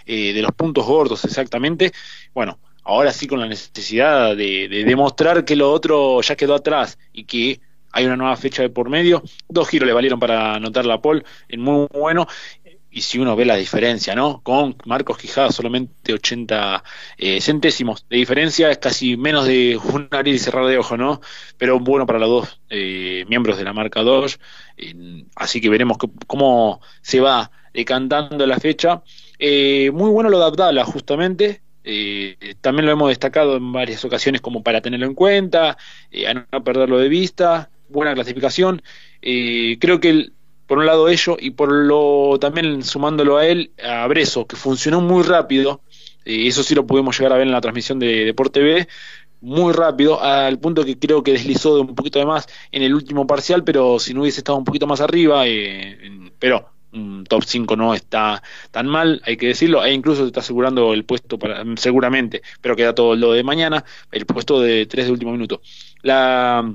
eh, 0.07 0.33
de 0.33 0.43
los 0.43 0.53
puntos 0.53 0.87
gordos 0.87 1.25
exactamente. 1.25 1.93
Bueno, 2.33 2.59
ahora 2.85 3.13
sí 3.13 3.27
con 3.27 3.41
la 3.41 3.47
necesidad 3.49 4.37
de 4.37 4.69
demostrar 4.87 5.45
que 5.45 5.57
lo 5.57 5.73
otro 5.73 6.21
ya 6.23 6.37
quedó 6.37 6.55
atrás 6.55 6.99
y 7.13 7.25
que 7.25 7.61
hay 7.95 8.07
una 8.07 8.17
nueva 8.17 8.37
fecha 8.37 8.63
de 8.63 8.71
por 8.71 8.91
medio, 8.91 9.23
dos 9.49 9.69
giros 9.69 9.87
le 9.87 9.93
valieron 9.93 10.19
para 10.19 10.57
anotar 10.57 10.85
la 10.85 11.01
pole, 11.01 11.23
en 11.49 11.61
muy 11.61 11.87
bueno, 11.93 12.27
y 12.95 13.01
si 13.01 13.19
uno 13.19 13.35
ve 13.35 13.45
la 13.45 13.57
diferencia, 13.57 14.15
¿no? 14.15 14.41
Con 14.45 14.77
Marcos 14.85 15.19
Quijada 15.19 15.51
solamente 15.51 16.13
80 16.13 16.85
eh, 17.19 17.41
centésimos 17.41 18.07
de 18.09 18.19
diferencia, 18.19 18.71
es 18.71 18.79
casi 18.79 19.17
menos 19.17 19.47
de 19.47 19.77
un 19.93 20.07
abrir 20.13 20.37
y 20.37 20.39
cerrar 20.39 20.65
de 20.67 20.79
ojo, 20.79 20.97
¿no? 20.97 21.21
Pero 21.59 21.81
bueno 21.81 22.07
para 22.07 22.21
los 22.21 22.29
dos 22.29 22.61
eh, 22.71 23.25
miembros 23.29 23.59
de 23.59 23.65
la 23.65 23.73
marca 23.73 24.03
2, 24.03 24.39
así 25.35 25.61
que 25.61 25.69
veremos 25.69 25.99
cómo 26.29 26.81
se 27.03 27.19
va 27.21 27.51
decantando 27.73 28.47
la 28.47 28.61
fecha. 28.61 29.03
Eh, 29.41 29.91
muy 29.93 30.11
bueno 30.11 30.31
lo 30.31 30.39
de 30.39 30.45
Abdala, 30.45 30.85
justamente, 30.85 31.63
también 32.61 32.87
lo 32.87 32.93
hemos 32.93 33.09
destacado 33.09 33.57
en 33.57 33.73
varias 33.73 34.05
ocasiones 34.05 34.41
como 34.41 34.63
para 34.63 34.81
tenerlo 34.81 35.07
en 35.07 35.15
cuenta, 35.15 35.71
a 36.29 36.35
no 36.35 36.63
perderlo 36.63 36.99
de 36.99 37.09
vista, 37.09 37.71
buena 37.89 38.15
clasificación. 38.15 38.83
creo 39.21 39.99
que 39.99 40.11
el, 40.11 40.34
por 40.67 40.79
un 40.79 40.87
lado 40.87 41.09
ello 41.09 41.37
y 41.39 41.51
por 41.51 41.73
lo 41.73 42.39
también 42.41 42.83
sumándolo 42.83 43.37
a 43.37 43.47
él 43.47 43.73
a 43.83 44.07
Breso 44.07 44.47
que 44.47 44.57
funcionó 44.57 45.01
muy 45.01 45.23
rápido 45.23 45.83
y 46.25 46.49
eso 46.49 46.63
sí 46.63 46.75
lo 46.75 46.87
pudimos 46.87 47.19
llegar 47.19 47.33
a 47.33 47.37
ver 47.37 47.47
en 47.47 47.53
la 47.53 47.61
transmisión 47.61 47.99
de 47.99 48.25
Deporte 48.25 48.61
B 48.61 48.89
muy 49.41 49.73
rápido 49.73 50.23
al 50.23 50.59
punto 50.59 50.85
que 50.85 50.99
creo 50.99 51.23
que 51.23 51.33
deslizó 51.33 51.75
de 51.75 51.83
un 51.83 51.95
poquito 51.95 52.19
de 52.19 52.27
más 52.27 52.47
en 52.73 52.83
el 52.83 52.95
último 52.95 53.27
parcial 53.27 53.63
pero 53.65 53.99
si 53.99 54.15
no 54.15 54.23
hubiese 54.23 54.41
estado 54.41 54.59
un 54.59 54.65
poquito 54.65 54.87
más 54.87 55.01
arriba 55.01 55.47
eh, 55.47 56.31
pero 56.39 56.75
un 56.95 57.25
top 57.25 57.43
5 57.45 57.77
no 57.77 57.95
está 57.95 58.43
tan 58.71 58.87
mal, 58.87 59.21
hay 59.25 59.37
que 59.37 59.49
decirlo, 59.49 59.85
e 59.85 59.93
incluso 59.93 60.23
te 60.23 60.29
está 60.29 60.41
asegurando 60.41 60.95
el 60.95 61.05
puesto 61.05 61.39
para, 61.39 61.65
seguramente, 61.77 62.43
pero 62.61 62.77
queda 62.77 62.95
todo 62.95 63.17
lo 63.17 63.33
de 63.33 63.43
mañana, 63.43 63.85
el 64.13 64.27
puesto 64.27 64.61
de 64.61 64.87
3 64.87 65.07
de 65.07 65.13
último 65.13 65.33
minuto. 65.33 65.61
La, 66.03 66.73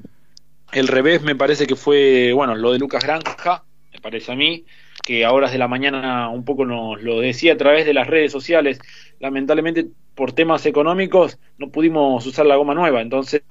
el 0.72 0.88
revés 0.88 1.22
me 1.22 1.36
parece 1.36 1.66
que 1.66 1.76
fue, 1.76 2.34
bueno, 2.34 2.56
lo 2.56 2.72
de 2.72 2.80
Lucas 2.80 3.04
Granja, 3.04 3.64
parece 4.00 4.32
a 4.32 4.36
mí, 4.36 4.66
que 5.06 5.26
a 5.26 5.32
horas 5.32 5.52
de 5.52 5.58
la 5.58 5.68
mañana 5.68 6.30
un 6.30 6.46
poco 6.46 6.66
nos 6.66 7.02
lo 7.02 7.20
decía 7.20 7.54
a 7.54 7.58
través 7.58 7.86
de 7.86 7.94
las 7.94 8.08
redes 8.08 8.32
sociales. 8.32 8.80
Lamentablemente, 9.20 9.88
por 10.16 10.34
temas 10.34 10.66
económicos, 10.66 11.40
no 11.58 11.70
pudimos 11.70 12.26
usar 12.26 12.46
la 12.46 12.56
goma 12.56 12.74
nueva, 12.74 13.02
entonces 13.02 13.42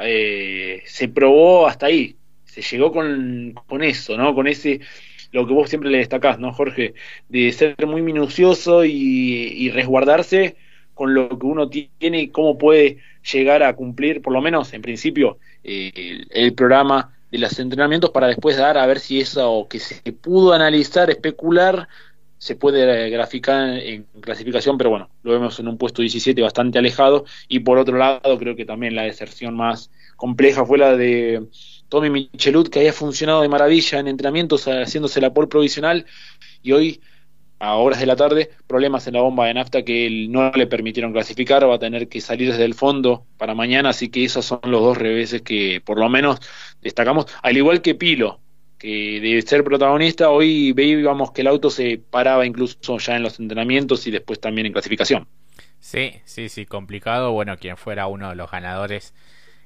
eh, 0.00 0.82
se 0.84 1.08
probó 1.08 1.66
hasta 1.66 1.86
ahí, 1.86 2.16
se 2.44 2.62
llegó 2.62 2.92
con, 2.92 3.54
con 3.66 3.82
eso, 3.82 4.16
¿no? 4.16 4.34
Con 4.34 4.46
ese 4.46 4.80
lo 5.32 5.46
que 5.46 5.52
vos 5.52 5.68
siempre 5.68 5.90
le 5.90 5.98
destacás, 5.98 6.38
¿no, 6.38 6.52
Jorge? 6.52 6.94
De 7.28 7.52
ser 7.52 7.74
muy 7.86 8.02
minucioso 8.02 8.84
y, 8.84 9.70
resguardarse 9.70 10.56
con 10.94 11.14
lo 11.14 11.28
que 11.38 11.46
uno 11.46 11.68
tiene 11.68 12.22
y 12.22 12.28
cómo 12.28 12.58
puede 12.58 12.98
llegar 13.30 13.62
a 13.62 13.74
cumplir, 13.76 14.20
por 14.20 14.32
lo 14.32 14.40
menos 14.40 14.72
en 14.72 14.82
principio, 14.82 15.38
eh, 15.62 16.24
el, 16.30 16.54
programa 16.54 17.16
de 17.30 17.38
los 17.38 17.58
entrenamientos 17.58 18.10
para 18.10 18.26
después 18.26 18.56
dar 18.56 18.78
a 18.78 18.86
ver 18.86 19.00
si 19.00 19.20
eso 19.20 19.66
que 19.68 19.78
se 19.80 20.12
pudo 20.12 20.52
analizar, 20.52 21.10
especular, 21.10 21.88
se 22.38 22.54
puede 22.54 23.10
graficar 23.10 23.70
en 23.70 24.06
clasificación, 24.20 24.78
pero 24.78 24.90
bueno, 24.90 25.10
lo 25.22 25.32
vemos 25.32 25.58
en 25.58 25.68
un 25.68 25.76
puesto 25.76 26.02
17 26.02 26.40
bastante 26.40 26.78
alejado. 26.78 27.24
Y 27.48 27.60
por 27.60 27.78
otro 27.78 27.98
lado, 27.98 28.38
creo 28.38 28.54
que 28.54 28.64
también 28.64 28.94
la 28.94 29.02
deserción 29.02 29.56
más 29.56 29.90
compleja 30.16 30.64
fue 30.64 30.78
la 30.78 30.96
de 30.96 31.46
Tommy 31.88 32.10
Michelut, 32.10 32.68
que 32.68 32.78
había 32.78 32.92
funcionado 32.92 33.42
de 33.42 33.48
maravilla 33.48 33.98
en 33.98 34.08
entrenamientos 34.08 34.66
haciéndose 34.66 35.20
la 35.20 35.34
pole 35.34 35.48
provisional 35.48 36.06
y 36.62 36.72
hoy 36.72 37.00
a 37.58 37.74
horas 37.74 38.00
de 38.00 38.06
la 38.06 38.16
tarde, 38.16 38.50
problemas 38.66 39.06
en 39.06 39.14
la 39.14 39.20
bomba 39.20 39.46
de 39.46 39.54
nafta 39.54 39.82
que 39.82 40.26
no 40.28 40.50
le 40.52 40.66
permitieron 40.66 41.12
clasificar, 41.12 41.68
va 41.68 41.74
a 41.74 41.78
tener 41.78 42.08
que 42.08 42.20
salir 42.20 42.50
desde 42.50 42.64
el 42.64 42.74
fondo 42.74 43.26
para 43.36 43.54
mañana, 43.54 43.90
así 43.90 44.08
que 44.08 44.24
esos 44.24 44.44
son 44.44 44.60
los 44.64 44.80
dos 44.80 44.98
reveses 44.98 45.42
que 45.42 45.80
por 45.84 45.98
lo 45.98 46.08
menos 46.08 46.40
destacamos, 46.80 47.26
al 47.42 47.56
igual 47.56 47.82
que 47.82 47.94
Pilo, 47.94 48.40
que 48.78 49.20
de 49.20 49.42
ser 49.42 49.64
protagonista, 49.64 50.30
hoy 50.30 50.72
veíamos 50.72 51.32
que 51.32 51.40
el 51.40 51.48
auto 51.48 51.68
se 51.68 51.98
paraba 51.98 52.46
incluso 52.46 52.98
ya 52.98 53.16
en 53.16 53.24
los 53.24 53.40
entrenamientos 53.40 54.06
y 54.06 54.12
después 54.12 54.40
también 54.40 54.66
en 54.66 54.72
clasificación. 54.72 55.26
Sí, 55.80 56.12
sí, 56.24 56.48
sí, 56.48 56.66
complicado, 56.66 57.32
bueno, 57.32 57.56
quien 57.56 57.76
fuera 57.76 58.06
uno 58.06 58.30
de 58.30 58.36
los 58.36 58.50
ganadores 58.50 59.14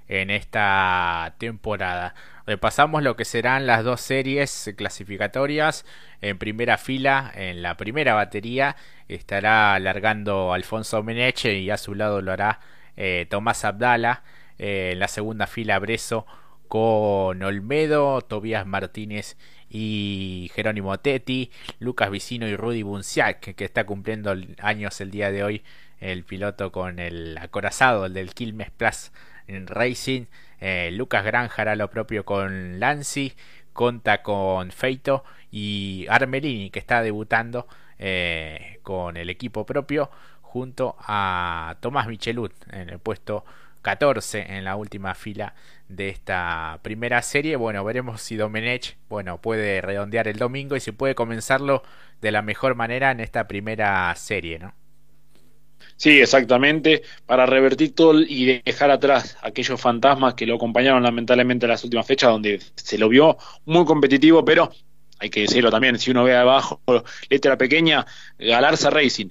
en 0.08 0.30
esta 0.30 1.34
temporada. 1.38 2.14
Repasamos 2.46 3.02
lo 3.02 3.16
que 3.16 3.24
serán 3.24 3.66
las 3.66 3.84
dos 3.84 4.00
series 4.00 4.72
clasificatorias. 4.76 5.84
En 6.20 6.38
primera 6.38 6.76
fila, 6.78 7.32
en 7.34 7.62
la 7.62 7.76
primera 7.76 8.14
batería, 8.14 8.76
estará 9.08 9.78
largando 9.78 10.52
Alfonso 10.52 11.02
Meneche 11.02 11.54
y 11.54 11.70
a 11.70 11.76
su 11.76 11.94
lado 11.94 12.20
lo 12.20 12.32
hará 12.32 12.60
eh, 12.96 13.26
Tomás 13.30 13.64
Abdala. 13.64 14.22
Eh, 14.58 14.90
en 14.92 14.98
la 14.98 15.08
segunda 15.08 15.46
fila, 15.46 15.78
Breso 15.78 16.26
con 16.68 17.42
Olmedo, 17.42 18.22
Tobías 18.22 18.66
Martínez 18.66 19.36
y 19.68 20.50
Jerónimo 20.54 20.98
Tetti, 20.98 21.50
Lucas 21.78 22.10
Vicino 22.10 22.48
y 22.48 22.56
Rudy 22.56 22.82
Bunciac, 22.82 23.40
que 23.40 23.64
está 23.64 23.84
cumpliendo 23.84 24.34
años 24.58 25.00
el 25.00 25.10
día 25.10 25.30
de 25.30 25.44
hoy, 25.44 25.64
el 26.00 26.24
piloto 26.24 26.72
con 26.72 26.98
el 26.98 27.36
acorazado, 27.38 28.06
el 28.06 28.14
del 28.14 28.34
Quilmes 28.34 28.70
Plus 28.70 29.12
Racing. 29.66 30.26
Eh, 30.60 30.90
Lucas 30.92 31.24
Granja 31.24 31.62
hará 31.62 31.76
lo 31.76 31.90
propio 31.90 32.24
con 32.24 32.80
Lancy. 32.80 33.34
Conta 33.72 34.22
con 34.22 34.70
Feito 34.70 35.24
y 35.50 36.06
Armelini 36.08 36.70
que 36.70 36.78
está 36.78 37.02
debutando 37.02 37.66
eh, 37.98 38.80
con 38.82 39.16
el 39.16 39.30
equipo 39.30 39.64
propio 39.64 40.10
junto 40.42 40.96
a 40.98 41.76
Tomás 41.80 42.06
Michelut 42.06 42.52
en 42.70 42.90
el 42.90 42.98
puesto 42.98 43.44
14 43.82 44.56
en 44.56 44.64
la 44.64 44.76
última 44.76 45.14
fila 45.14 45.54
de 45.88 46.08
esta 46.08 46.78
primera 46.82 47.20
serie. 47.22 47.56
Bueno, 47.56 47.84
veremos 47.84 48.20
si 48.22 48.36
Domenech 48.36 48.96
bueno, 49.08 49.40
puede 49.40 49.80
redondear 49.80 50.28
el 50.28 50.38
domingo 50.38 50.76
y 50.76 50.80
si 50.80 50.92
puede 50.92 51.14
comenzarlo 51.14 51.82
de 52.20 52.32
la 52.32 52.42
mejor 52.42 52.74
manera 52.74 53.10
en 53.10 53.20
esta 53.20 53.48
primera 53.48 54.14
serie, 54.14 54.58
¿no? 54.58 54.74
Sí, 55.96 56.20
exactamente, 56.20 57.02
para 57.26 57.46
revertir 57.46 57.94
todo 57.94 58.20
y 58.20 58.60
dejar 58.64 58.90
atrás 58.90 59.36
aquellos 59.42 59.80
fantasmas 59.80 60.34
que 60.34 60.46
lo 60.46 60.56
acompañaron 60.56 61.02
lamentablemente 61.02 61.66
en 61.66 61.70
las 61.70 61.84
últimas 61.84 62.06
fechas, 62.06 62.30
donde 62.30 62.60
se 62.74 62.98
lo 62.98 63.08
vio 63.08 63.36
muy 63.64 63.84
competitivo, 63.84 64.44
pero 64.44 64.70
hay 65.18 65.30
que 65.30 65.42
decirlo 65.42 65.70
también, 65.70 65.98
si 65.98 66.10
uno 66.10 66.24
ve 66.24 66.34
abajo, 66.36 66.80
letra 67.30 67.56
pequeña, 67.56 68.04
Galarza 68.38 68.90
Racing, 68.90 69.28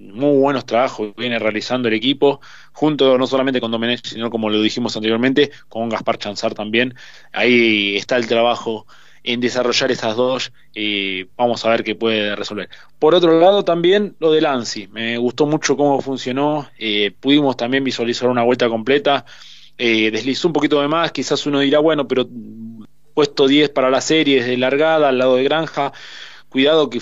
muy 0.00 0.38
buenos 0.38 0.64
trabajos 0.66 1.14
viene 1.16 1.38
realizando 1.38 1.88
el 1.88 1.94
equipo, 1.94 2.40
junto 2.72 3.16
no 3.18 3.26
solamente 3.26 3.60
con 3.60 3.70
Domenech, 3.70 4.06
sino 4.06 4.30
como 4.30 4.50
lo 4.50 4.60
dijimos 4.60 4.96
anteriormente, 4.96 5.50
con 5.68 5.88
Gaspar 5.88 6.18
Chanzar 6.18 6.54
también, 6.54 6.94
ahí 7.32 7.96
está 7.96 8.16
el 8.16 8.26
trabajo 8.26 8.86
en 9.24 9.40
desarrollar 9.40 9.90
esas 9.90 10.14
dos 10.16 10.52
y 10.74 11.24
vamos 11.36 11.64
a 11.64 11.70
ver 11.70 11.82
qué 11.82 11.94
puede 11.94 12.36
resolver. 12.36 12.68
Por 12.98 13.14
otro 13.14 13.40
lado 13.40 13.64
también 13.64 14.14
lo 14.20 14.30
de 14.30 14.42
Lancy, 14.42 14.86
me 14.88 15.18
gustó 15.18 15.46
mucho 15.46 15.76
cómo 15.76 16.00
funcionó, 16.00 16.68
eh, 16.78 17.10
pudimos 17.18 17.56
también 17.56 17.82
visualizar 17.82 18.28
una 18.28 18.42
vuelta 18.42 18.68
completa, 18.68 19.24
eh, 19.78 20.10
deslizó 20.10 20.48
un 20.48 20.52
poquito 20.52 20.80
de 20.80 20.88
más, 20.88 21.10
quizás 21.10 21.46
uno 21.46 21.60
dirá, 21.60 21.80
bueno, 21.80 22.06
pero 22.06 22.28
puesto 23.14 23.48
10 23.48 23.70
para 23.70 23.90
la 23.90 24.00
serie 24.00 24.40
desde 24.40 24.56
largada 24.58 25.08
al 25.08 25.18
lado 25.18 25.36
de 25.36 25.44
Granja, 25.44 25.92
cuidado 26.50 26.90
que 26.90 27.00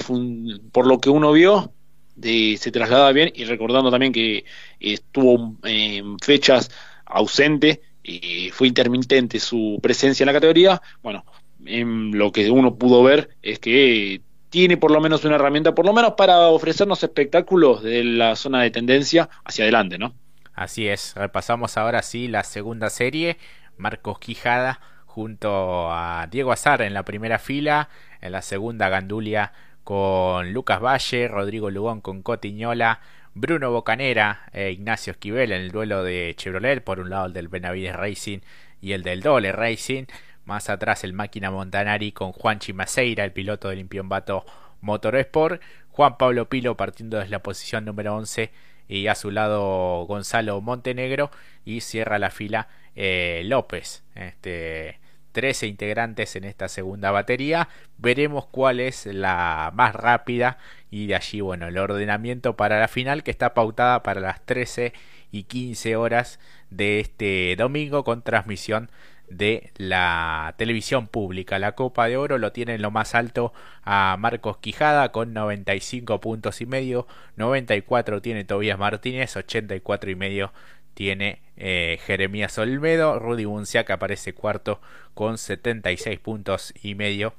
por 0.70 0.86
lo 0.86 0.98
que 1.00 1.10
uno 1.10 1.32
vio, 1.32 1.72
de, 2.14 2.56
se 2.58 2.70
traslada 2.70 3.10
bien. 3.12 3.32
Y 3.34 3.44
recordando 3.44 3.90
también 3.90 4.12
que 4.12 4.44
estuvo 4.78 5.56
en 5.64 6.18
fechas 6.18 6.70
ausente 7.04 7.80
y 8.02 8.50
fue 8.50 8.68
intermitente 8.68 9.38
su 9.38 9.78
presencia 9.82 10.24
en 10.24 10.26
la 10.26 10.32
categoría, 10.32 10.82
bueno, 11.02 11.24
lo 11.64 12.32
que 12.32 12.50
uno 12.50 12.76
pudo 12.76 13.02
ver 13.02 13.30
es 13.42 13.58
que 13.58 14.20
tiene 14.50 14.76
por 14.76 14.90
lo 14.90 15.00
menos 15.00 15.24
una 15.24 15.36
herramienta, 15.36 15.74
por 15.74 15.86
lo 15.86 15.92
menos 15.92 16.12
para 16.12 16.48
ofrecernos 16.48 17.02
espectáculos 17.02 17.82
de 17.82 18.04
la 18.04 18.36
zona 18.36 18.62
de 18.62 18.70
tendencia 18.70 19.30
hacia 19.44 19.64
adelante, 19.64 19.98
¿no? 19.98 20.14
Así 20.54 20.88
es, 20.88 21.14
repasamos 21.16 21.78
ahora 21.78 22.02
sí 22.02 22.28
la 22.28 22.44
segunda 22.44 22.90
serie, 22.90 23.38
Marcos 23.78 24.18
Quijada 24.18 24.80
junto 25.06 25.90
a 25.90 26.26
Diego 26.30 26.52
Azar 26.52 26.82
en 26.82 26.94
la 26.94 27.04
primera 27.04 27.38
fila, 27.38 27.88
en 28.20 28.32
la 28.32 28.42
segunda 28.42 28.88
Gandulia 28.88 29.52
con 29.84 30.52
Lucas 30.52 30.80
Valle, 30.80 31.28
Rodrigo 31.28 31.70
Lugón 31.70 32.00
con 32.00 32.22
Cotiñola, 32.22 33.00
Bruno 33.34 33.70
Bocanera 33.70 34.48
e 34.52 34.70
Ignacio 34.70 35.12
Esquivel 35.12 35.52
en 35.52 35.62
el 35.62 35.70
duelo 35.70 36.02
de 36.02 36.34
Chevrolet, 36.36 36.82
por 36.82 37.00
un 37.00 37.10
lado 37.10 37.26
el 37.26 37.32
del 37.32 37.48
Benavides 37.48 37.96
Racing 37.96 38.40
y 38.80 38.92
el 38.92 39.02
del 39.02 39.20
Dole 39.20 39.52
Racing, 39.52 40.04
más 40.44 40.68
atrás 40.68 41.04
el 41.04 41.12
máquina 41.12 41.50
Montanari 41.50 42.12
con 42.12 42.32
Juan 42.32 42.58
Chimaseira, 42.58 43.24
el 43.24 43.32
piloto 43.32 43.68
del 43.68 43.80
Impiombato 43.80 44.44
Motorsport. 44.80 45.60
Juan 45.90 46.16
Pablo 46.16 46.48
Pilo 46.48 46.76
partiendo 46.76 47.18
desde 47.18 47.30
la 47.30 47.42
posición 47.42 47.84
número 47.84 48.14
11 48.16 48.50
y 48.88 49.06
a 49.06 49.14
su 49.14 49.30
lado 49.30 50.04
Gonzalo 50.06 50.60
Montenegro 50.60 51.30
y 51.64 51.80
cierra 51.80 52.18
la 52.18 52.30
fila 52.30 52.68
eh, 52.96 53.42
López. 53.44 54.02
Este, 54.14 54.98
13 55.32 55.66
integrantes 55.66 56.36
en 56.36 56.44
esta 56.44 56.68
segunda 56.68 57.10
batería. 57.10 57.68
Veremos 57.98 58.46
cuál 58.46 58.80
es 58.80 59.06
la 59.06 59.70
más 59.74 59.94
rápida 59.94 60.58
y 60.90 61.06
de 61.06 61.16
allí, 61.16 61.40
bueno, 61.40 61.68
el 61.68 61.78
ordenamiento 61.78 62.56
para 62.56 62.78
la 62.78 62.88
final 62.88 63.22
que 63.22 63.30
está 63.30 63.54
pautada 63.54 64.02
para 64.02 64.20
las 64.20 64.44
13 64.44 64.92
y 65.30 65.44
15 65.44 65.96
horas 65.96 66.38
de 66.70 67.00
este 67.00 67.56
domingo 67.56 68.04
con 68.04 68.22
transmisión 68.22 68.90
de 69.36 69.70
la 69.76 70.54
televisión 70.58 71.08
pública. 71.08 71.58
La 71.58 71.72
Copa 71.72 72.08
de 72.08 72.16
Oro 72.16 72.38
lo 72.38 72.52
tiene 72.52 72.74
en 72.74 72.82
lo 72.82 72.90
más 72.90 73.14
alto 73.14 73.52
a 73.82 74.16
Marcos 74.18 74.58
Quijada 74.58 75.12
con 75.12 75.32
95 75.32 76.20
puntos 76.20 76.60
y 76.60 76.66
medio, 76.66 77.06
94 77.36 78.22
tiene 78.22 78.44
Tobías 78.44 78.78
Martínez, 78.78 79.36
84 79.36 80.10
y 80.10 80.14
medio 80.14 80.52
tiene 80.94 81.40
eh, 81.56 81.98
Jeremías 82.04 82.58
Olmedo, 82.58 83.18
Rudy 83.18 83.44
Bunciac 83.44 83.90
aparece 83.90 84.34
cuarto 84.34 84.80
con 85.14 85.38
76 85.38 86.18
puntos 86.20 86.74
y 86.82 86.94
medio. 86.94 87.34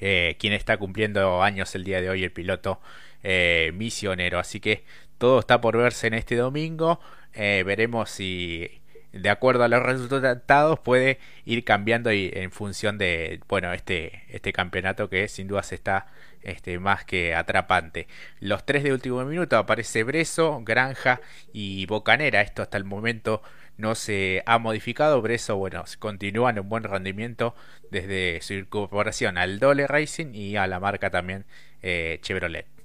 Eh, 0.00 0.36
quien 0.38 0.52
está 0.52 0.78
cumpliendo 0.78 1.42
años 1.42 1.74
el 1.74 1.84
día 1.84 2.00
de 2.00 2.08
hoy, 2.10 2.24
el 2.24 2.32
piloto 2.32 2.80
eh, 3.22 3.72
misionero. 3.74 4.38
Así 4.38 4.60
que 4.60 4.84
todo 5.18 5.40
está 5.40 5.60
por 5.60 5.76
verse 5.76 6.06
en 6.06 6.14
este 6.14 6.36
domingo. 6.36 7.00
veremos 7.34 8.10
si 8.10 8.79
de 9.12 9.30
acuerdo 9.30 9.64
a 9.64 9.68
los 9.68 9.82
resultados 9.82 10.78
puede 10.80 11.18
ir 11.44 11.64
cambiando 11.64 12.12
y 12.12 12.30
en 12.32 12.52
función 12.52 12.98
de 12.98 13.40
bueno 13.48 13.72
este 13.72 14.22
este 14.28 14.52
campeonato 14.52 15.08
que 15.10 15.28
sin 15.28 15.48
duda 15.48 15.62
se 15.62 15.74
está 15.74 16.06
este 16.42 16.78
más 16.78 17.04
que 17.04 17.34
atrapante. 17.34 18.06
Los 18.40 18.64
tres 18.64 18.82
de 18.82 18.92
último 18.92 19.24
minuto 19.24 19.56
aparece 19.58 20.04
Breso 20.04 20.62
Granja 20.64 21.20
y 21.52 21.86
Bocanera. 21.86 22.40
Esto 22.40 22.62
hasta 22.62 22.78
el 22.78 22.84
momento 22.84 23.42
no 23.76 23.94
se 23.94 24.42
ha 24.46 24.58
modificado. 24.58 25.20
Breso 25.22 25.56
bueno 25.56 25.84
continúa 25.98 26.50
en 26.50 26.60
un 26.60 26.68
buen 26.68 26.84
rendimiento 26.84 27.54
desde 27.90 28.40
su 28.42 28.54
incorporación 28.54 29.38
al 29.38 29.58
Dole 29.58 29.86
Racing 29.86 30.34
y 30.34 30.56
a 30.56 30.66
la 30.66 30.80
marca 30.80 31.10
también 31.10 31.44
eh, 31.82 32.18
Chevrolet 32.22 32.79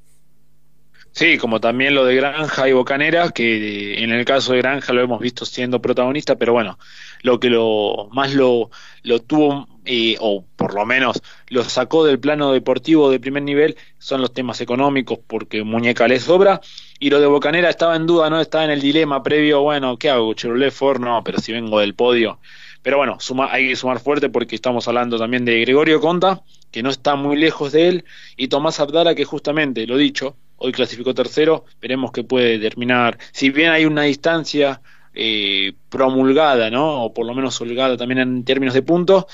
Sí, 1.17 1.37
como 1.37 1.61
también 1.61 1.95
lo 1.95 2.03
de 2.03 2.13
Granja 2.17 2.67
y 2.67 2.73
Bocanera, 2.73 3.29
que 3.31 4.03
en 4.03 4.11
el 4.11 4.25
caso 4.25 4.51
de 4.51 4.57
Granja 4.57 4.91
lo 4.91 5.01
hemos 5.01 5.21
visto 5.21 5.45
siendo 5.45 5.81
protagonista, 5.81 6.35
pero 6.35 6.51
bueno, 6.51 6.77
lo 7.21 7.39
que 7.39 7.49
lo 7.49 8.09
más 8.11 8.33
lo, 8.33 8.69
lo 9.01 9.21
tuvo, 9.21 9.65
eh, 9.85 10.17
o 10.19 10.43
por 10.57 10.73
lo 10.73 10.85
menos 10.85 11.21
lo 11.47 11.63
sacó 11.63 12.03
del 12.03 12.19
plano 12.19 12.51
deportivo 12.51 13.09
de 13.09 13.21
primer 13.21 13.43
nivel, 13.43 13.77
son 13.97 14.19
los 14.19 14.33
temas 14.33 14.59
económicos, 14.59 15.19
porque 15.25 15.63
muñeca 15.63 16.05
le 16.09 16.19
sobra, 16.19 16.59
y 16.99 17.09
lo 17.09 17.21
de 17.21 17.27
Bocanera 17.27 17.69
estaba 17.69 17.95
en 17.95 18.07
duda, 18.07 18.29
no 18.29 18.41
estaba 18.41 18.65
en 18.65 18.71
el 18.71 18.81
dilema 18.81 19.23
previo, 19.23 19.61
bueno, 19.61 19.97
¿qué 19.97 20.09
hago? 20.09 20.33
Ford, 20.71 20.99
no, 20.99 21.23
pero 21.23 21.39
si 21.39 21.53
vengo 21.53 21.79
del 21.79 21.95
podio. 21.95 22.41
Pero 22.81 22.97
bueno, 22.97 23.21
suma, 23.21 23.47
hay 23.53 23.69
que 23.69 23.77
sumar 23.77 23.99
fuerte 24.01 24.27
porque 24.27 24.55
estamos 24.55 24.85
hablando 24.89 25.17
también 25.17 25.45
de 25.45 25.61
Gregorio 25.61 26.01
Conta, 26.01 26.43
que 26.71 26.83
no 26.83 26.89
está 26.89 27.15
muy 27.15 27.37
lejos 27.37 27.71
de 27.71 27.87
él, 27.87 28.05
y 28.35 28.49
Tomás 28.49 28.81
Abdala, 28.81 29.15
que 29.15 29.23
justamente, 29.23 29.87
lo 29.87 29.95
dicho, 29.95 30.35
hoy 30.57 30.71
clasificó 30.71 31.13
tercero, 31.13 31.65
veremos 31.81 32.11
que 32.11 32.23
puede 32.23 32.59
terminar, 32.59 33.17
si 33.31 33.49
bien 33.49 33.71
hay 33.71 33.85
una 33.85 34.03
distancia 34.03 34.81
eh, 35.13 35.73
promulgada, 35.89 36.69
¿no? 36.69 37.05
o 37.05 37.13
por 37.13 37.25
lo 37.25 37.33
menos 37.33 37.59
holgada 37.61 37.97
también 37.97 38.19
en 38.19 38.43
términos 38.43 38.73
de 38.73 38.81
puntos, 38.81 39.25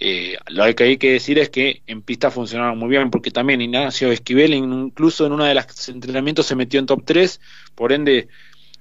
eh, 0.00 0.36
lo 0.50 0.72
que 0.76 0.84
hay 0.84 0.96
que 0.96 1.12
decir 1.12 1.40
es 1.40 1.50
que 1.50 1.82
en 1.86 2.02
pista 2.02 2.30
funcionaron 2.30 2.78
muy 2.78 2.88
bien, 2.88 3.10
porque 3.10 3.32
también 3.32 3.60
Ignacio 3.60 4.12
Esquivel 4.12 4.54
incluso 4.54 5.26
en 5.26 5.32
uno 5.32 5.44
de 5.44 5.54
los 5.54 5.88
entrenamientos 5.88 6.46
se 6.46 6.54
metió 6.54 6.78
en 6.78 6.86
top 6.86 7.02
3, 7.04 7.40
por 7.74 7.92
ende 7.92 8.28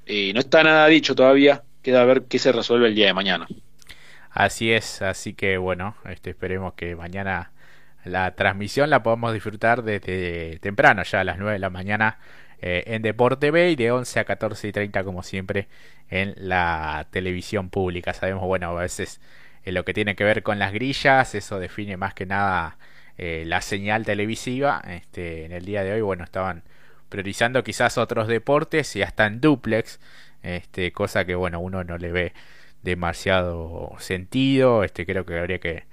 eh, 0.05 0.31
no 0.33 0.39
está 0.39 0.63
nada 0.63 0.87
dicho 0.87 1.15
todavía, 1.15 1.63
queda 1.81 2.01
a 2.01 2.05
ver 2.05 2.23
qué 2.29 2.37
se 2.37 2.51
resuelve 2.51 2.87
el 2.87 2.95
día 2.95 3.07
de 3.07 3.13
mañana. 3.13 3.47
Así 4.29 4.71
es, 4.71 5.01
así 5.01 5.33
que 5.33 5.57
bueno, 5.57 5.95
este, 6.05 6.29
esperemos 6.29 6.75
que 6.75 6.95
mañana 6.95 7.51
la 8.07 8.35
transmisión 8.35 8.89
la 8.89 9.03
podemos 9.03 9.33
disfrutar 9.33 9.83
desde 9.83 10.59
temprano, 10.59 11.03
ya 11.03 11.21
a 11.21 11.23
las 11.23 11.37
9 11.37 11.53
de 11.53 11.59
la 11.59 11.69
mañana 11.69 12.19
eh, 12.61 12.83
en 12.87 13.01
Deporte 13.03 13.51
B 13.51 13.71
y 13.71 13.75
de 13.75 13.91
11 13.91 14.19
a 14.19 14.25
14 14.25 14.67
y 14.67 14.71
30 14.71 15.03
como 15.03 15.21
siempre 15.23 15.67
en 16.09 16.33
la 16.37 17.07
televisión 17.11 17.69
pública. 17.69 18.13
Sabemos, 18.13 18.43
bueno, 18.45 18.77
a 18.77 18.81
veces 18.81 19.21
en 19.63 19.73
lo 19.75 19.85
que 19.85 19.93
tiene 19.93 20.15
que 20.15 20.23
ver 20.23 20.43
con 20.43 20.59
las 20.59 20.73
grillas, 20.73 21.35
eso 21.35 21.59
define 21.59 21.97
más 21.97 22.13
que 22.13 22.25
nada 22.25 22.77
eh, 23.17 23.43
la 23.45 23.61
señal 23.61 24.05
televisiva. 24.05 24.81
Este, 24.87 25.45
en 25.45 25.51
el 25.51 25.65
día 25.65 25.83
de 25.83 25.93
hoy, 25.93 26.01
bueno, 26.01 26.23
estaban 26.23 26.63
priorizando 27.09 27.63
quizás 27.63 27.97
otros 27.97 28.27
deportes 28.27 28.95
y 28.95 29.01
hasta 29.03 29.25
en 29.27 29.41
duplex, 29.41 29.99
este, 30.43 30.91
cosa 30.91 31.25
que 31.25 31.35
bueno, 31.35 31.59
uno 31.59 31.83
no 31.83 31.97
le 31.97 32.11
ve 32.11 32.33
demasiado 32.83 33.93
sentido. 33.99 34.83
Este, 34.83 35.05
creo 35.05 35.25
que 35.25 35.37
habría 35.37 35.59
que 35.59 35.85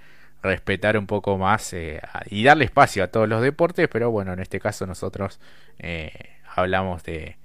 respetar 0.45 0.97
un 0.97 1.07
poco 1.07 1.39
más 1.39 1.73
eh, 1.73 2.01
y 2.27 2.45
darle 2.45 2.67
espacio 2.67 3.03
a 3.05 3.09
todos 3.09 3.29
los 3.29 3.43
deportes, 3.43 3.89
pero 3.89 4.11
bueno, 4.11 4.33
en 4.33 4.41
este 4.41 4.61
caso 4.61 4.87
nosotros 4.87 5.41
eh, 5.79 6.13
hablamos 6.55 7.03
de, 7.03 7.37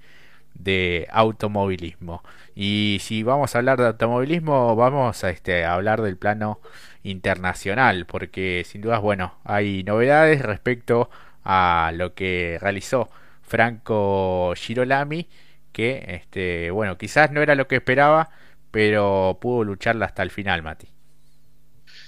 de 0.54 1.08
automovilismo. 1.10 2.22
Y 2.54 2.98
si 3.00 3.22
vamos 3.22 3.54
a 3.54 3.58
hablar 3.58 3.78
de 3.78 3.86
automovilismo, 3.88 4.76
vamos 4.76 5.24
a, 5.24 5.30
este, 5.30 5.64
a 5.64 5.74
hablar 5.74 6.02
del 6.02 6.16
plano 6.16 6.60
internacional, 7.02 8.06
porque 8.06 8.62
sin 8.66 8.82
duda, 8.82 8.98
bueno, 8.98 9.34
hay 9.44 9.82
novedades 9.84 10.42
respecto 10.42 11.10
a 11.44 11.92
lo 11.94 12.14
que 12.14 12.58
realizó 12.60 13.10
Franco 13.42 14.52
Girolami, 14.56 15.28
que, 15.72 16.04
este, 16.08 16.70
bueno, 16.70 16.98
quizás 16.98 17.30
no 17.32 17.40
era 17.42 17.54
lo 17.54 17.66
que 17.68 17.76
esperaba, 17.76 18.30
pero 18.70 19.38
pudo 19.40 19.64
lucharla 19.64 20.06
hasta 20.06 20.22
el 20.22 20.30
final, 20.30 20.62
Mati. 20.62 20.99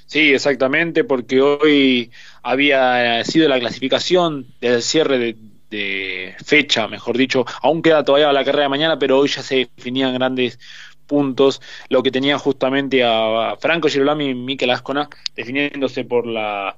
Sí, 0.06 0.32
exactamente, 0.32 1.04
porque 1.04 1.40
hoy 1.40 2.10
había 2.42 3.24
sido 3.24 3.48
la 3.48 3.58
clasificación 3.58 4.46
del 4.60 4.82
cierre 4.82 5.36
de, 5.70 6.34
fecha, 6.44 6.86
mejor 6.86 7.16
dicho. 7.16 7.46
Aún 7.62 7.80
queda 7.80 8.04
todavía 8.04 8.30
la 8.30 8.44
carrera 8.44 8.64
de 8.64 8.68
mañana, 8.68 8.98
pero 8.98 9.18
hoy 9.18 9.28
ya 9.28 9.42
se 9.42 9.70
definían 9.74 10.12
grandes 10.12 10.58
puntos, 11.06 11.62
lo 11.88 12.02
que 12.02 12.10
tenía 12.10 12.38
justamente 12.38 13.02
a 13.04 13.56
Franco 13.58 13.88
Girolami 13.88 14.28
y 14.28 14.34
Mikel 14.34 14.70
Ascona 14.70 15.08
definiéndose 15.34 16.04
por 16.04 16.26
la 16.26 16.76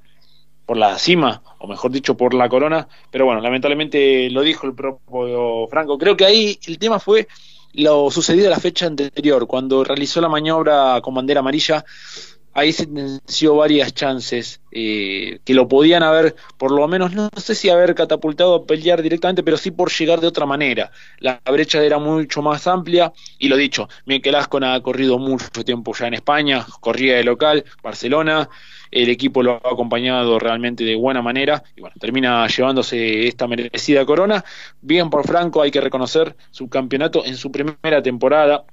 por 0.67 0.77
la 0.77 0.99
cima, 0.99 1.43
o 1.59 1.67
mejor 1.67 1.91
dicho, 1.91 2.17
por 2.17 2.35
la 2.35 2.49
corona, 2.49 2.89
pero 3.11 3.27
bueno, 3.27 3.41
lamentablemente 3.41 4.31
lo 4.31 4.43
dijo 4.43 4.67
el 4.67 4.75
propio 4.75 5.69
Franco. 5.69 5.99
Creo 5.99 6.17
que 6.17 6.25
ahí 6.25 6.59
el 6.67 6.79
tema 6.79 6.99
fue 6.99 7.29
lo 7.75 8.11
sucedido 8.11 8.49
la 8.49 8.61
fecha 8.61 8.87
anterior, 8.87 9.47
cuando 9.47 9.85
realizó 9.85 10.21
la 10.21 10.29
maniobra 10.29 11.01
con 11.03 11.15
bandera 11.15 11.41
amarilla, 11.41 11.85
ahí 12.55 12.73
sentenció 12.73 13.57
varias 13.57 13.93
chances 13.93 14.61
eh, 14.71 15.41
que 15.45 15.55
lo 15.55 15.69
podían 15.69 16.03
haber, 16.03 16.35
por 16.57 16.71
lo 16.71 16.87
menos, 16.89 17.13
no, 17.13 17.29
sé 17.37 17.55
si 17.55 17.69
haber 17.69 17.95
catapultado 17.95 18.55
a 18.55 18.65
pelear 18.65 19.03
directamente, 19.03 19.43
pero 19.43 19.57
sí 19.57 19.71
por 19.71 19.93
llegar 19.93 20.21
de 20.21 20.29
otra 20.29 20.47
manera. 20.47 20.91
La 21.19 21.41
brecha 21.45 21.83
era 21.83 21.99
mucho 21.99 22.43
más 22.43 22.67
amplia 22.67 23.13
y 23.39 23.49
lo 23.49 23.57
dicho, 23.57 23.89
Miquel 24.07 24.35
Ascona 24.37 24.75
ha 24.75 24.81
corrido 24.83 25.19
mucho 25.19 25.65
tiempo 25.65 25.93
ya 25.95 26.07
en 26.07 26.15
España, 26.15 26.65
corría 26.81 27.17
de 27.17 27.25
local, 27.25 27.65
Barcelona, 27.83 28.49
el 28.95 29.09
equipo 29.09 29.43
lo 29.43 29.55
ha 29.55 29.73
acompañado 29.73 30.39
realmente 30.39 30.85
de 30.85 30.95
buena 30.95 31.21
manera 31.21 31.65
y 31.75 31.81
bueno, 31.81 31.97
termina 31.99 32.47
llevándose 32.47 33.27
esta 33.27 33.49
merecida 33.49 34.07
corona. 34.07 34.45
Bien 34.81 35.11
por 35.11 35.27
Franco, 35.27 35.63
hay 35.63 35.73
que 35.73 35.81
reconocer 35.81 36.37
su 36.53 36.69
campeonato 36.69 37.25
en 37.25 37.37
su 37.37 37.51
primera 37.51 38.03
temporada, 38.03 38.65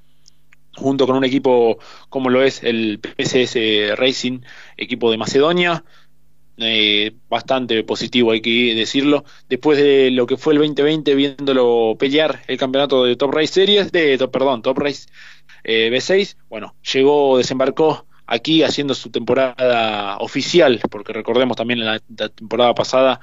junto 0.75 1.05
con 1.05 1.15
un 1.15 1.23
equipo 1.23 1.77
como 2.09 2.29
lo 2.29 2.43
es 2.43 2.63
el 2.63 2.99
PSS 2.99 3.97
Racing, 3.97 4.41
equipo 4.77 5.11
de 5.11 5.17
Macedonia, 5.17 5.83
eh, 6.57 7.13
bastante 7.27 7.83
positivo 7.83 8.31
hay 8.31 8.41
que 8.41 8.75
decirlo, 8.75 9.23
después 9.49 9.79
de 9.79 10.11
lo 10.11 10.27
que 10.27 10.37
fue 10.37 10.53
el 10.53 10.59
2020 10.59 11.15
viéndolo 11.15 11.95
pelear 11.97 12.43
el 12.47 12.57
campeonato 12.57 13.05
de 13.05 13.15
Top 13.15 13.33
Race 13.33 13.53
Series, 13.53 13.91
de 13.91 14.17
perdón, 14.27 14.61
Top 14.61 14.77
Race 14.77 15.07
eh, 15.63 15.89
B6, 15.91 16.35
bueno, 16.49 16.75
llegó, 16.93 17.37
desembarcó 17.37 18.05
aquí 18.27 18.63
haciendo 18.63 18.93
su 18.93 19.09
temporada 19.09 20.17
oficial, 20.17 20.79
porque 20.89 21.13
recordemos 21.13 21.57
también 21.57 21.83
la, 21.83 21.99
temporada 21.99 22.75
pasada 22.75 23.19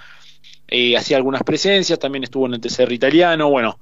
eh, 0.67 0.97
hacía 0.97 1.17
algunas 1.17 1.43
presencias, 1.45 1.99
también 1.99 2.25
estuvo 2.25 2.47
en 2.47 2.55
el 2.55 2.61
TCR 2.61 2.93
italiano, 2.93 3.51
bueno, 3.51 3.79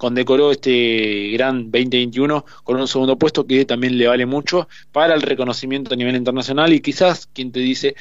condecoró 0.00 0.50
este 0.50 1.28
gran 1.34 1.70
2021 1.70 2.46
con 2.64 2.80
un 2.80 2.88
segundo 2.88 3.18
puesto 3.18 3.46
que 3.46 3.66
también 3.66 3.98
le 3.98 4.06
vale 4.06 4.24
mucho 4.24 4.66
para 4.92 5.14
el 5.14 5.20
reconocimiento 5.20 5.92
a 5.92 5.96
nivel 5.98 6.16
internacional 6.16 6.72
y 6.72 6.80
quizás, 6.80 7.28
quien 7.34 7.52
te 7.52 7.60
dice, 7.60 7.94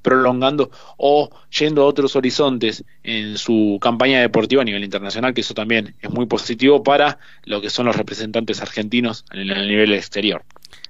prolongando 0.00 0.70
o 0.96 1.28
yendo 1.50 1.82
a 1.82 1.86
otros 1.86 2.14
horizontes 2.14 2.84
en 3.02 3.36
su 3.36 3.80
campaña 3.82 4.20
deportiva 4.20 4.62
a 4.62 4.64
nivel 4.64 4.84
internacional, 4.84 5.34
que 5.34 5.40
eso 5.40 5.54
también 5.54 5.96
es 6.00 6.08
muy 6.08 6.26
positivo 6.26 6.84
para 6.84 7.18
lo 7.42 7.60
que 7.60 7.68
son 7.68 7.86
los 7.86 7.96
representantes 7.96 8.62
argentinos 8.62 9.24
en 9.32 9.40
el 9.40 9.66
nivel 9.66 9.94
exterior. 9.94 10.44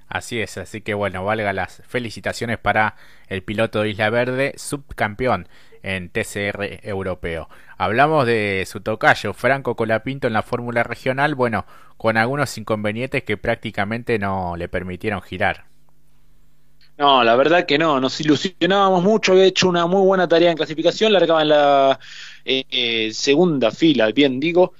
Así 0.07 0.39
es, 0.39 0.59
así 0.59 0.81
que 0.81 0.93
bueno, 0.93 1.25
valga 1.25 1.53
las 1.53 1.81
felicitaciones 1.87 2.59
para 2.59 2.95
el 3.29 3.41
piloto 3.41 3.81
de 3.81 3.89
Isla 3.89 4.11
Verde, 4.11 4.53
subcampeón 4.57 5.47
en 5.83 6.09
TCR 6.09 6.79
europeo. 6.83 7.49
Hablamos 7.77 8.25
de 8.25 8.65
su 8.67 8.81
tocayo, 8.81 9.33
Franco 9.33 9.75
Colapinto 9.75 10.27
en 10.27 10.33
la 10.33 10.43
fórmula 10.43 10.83
regional, 10.83 11.35
bueno, 11.35 11.65
con 11.97 12.17
algunos 12.17 12.57
inconvenientes 12.57 13.23
que 13.23 13.37
prácticamente 13.37 14.19
no 14.19 14.55
le 14.57 14.67
permitieron 14.69 15.21
girar. 15.21 15.65
No, 16.97 17.23
la 17.23 17.37
verdad 17.37 17.65
que 17.65 17.77
no, 17.77 18.01
nos 18.01 18.19
ilusionábamos 18.19 19.01
mucho, 19.03 19.31
había 19.31 19.45
hecho 19.45 19.69
una 19.69 19.87
muy 19.87 20.05
buena 20.05 20.27
tarea 20.27 20.51
en 20.51 20.57
clasificación, 20.57 21.13
largaba 21.13 21.41
en 21.41 21.47
la 21.47 21.99
eh, 22.43 22.65
eh, 22.69 23.13
segunda 23.13 23.71
fila, 23.71 24.11
bien 24.11 24.37
digo, 24.37 24.73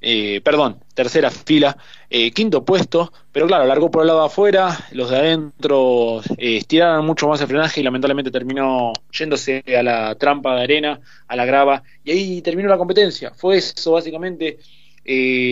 eh, 0.00 0.40
perdón, 0.42 0.80
tercera 0.94 1.30
fila, 1.30 1.76
eh, 2.10 2.30
quinto 2.30 2.64
puesto, 2.64 3.12
pero 3.32 3.46
claro, 3.46 3.64
largó 3.64 3.90
por 3.90 4.02
el 4.02 4.08
lado 4.08 4.20
de 4.20 4.26
afuera, 4.26 4.78
los 4.92 5.10
de 5.10 5.16
adentro 5.16 6.20
eh, 6.36 6.58
estiraron 6.58 7.06
mucho 7.06 7.26
más 7.28 7.40
el 7.40 7.46
frenaje 7.46 7.80
y 7.80 7.84
lamentablemente 7.84 8.30
terminó 8.30 8.92
yéndose 9.10 9.64
a 9.66 9.82
la 9.82 10.14
trampa 10.16 10.54
de 10.54 10.62
arena, 10.62 11.00
a 11.26 11.36
la 11.36 11.44
grava, 11.44 11.82
y 12.04 12.10
ahí 12.10 12.42
terminó 12.42 12.68
la 12.68 12.78
competencia. 12.78 13.32
Fue 13.34 13.56
eso 13.56 13.92
básicamente, 13.92 14.58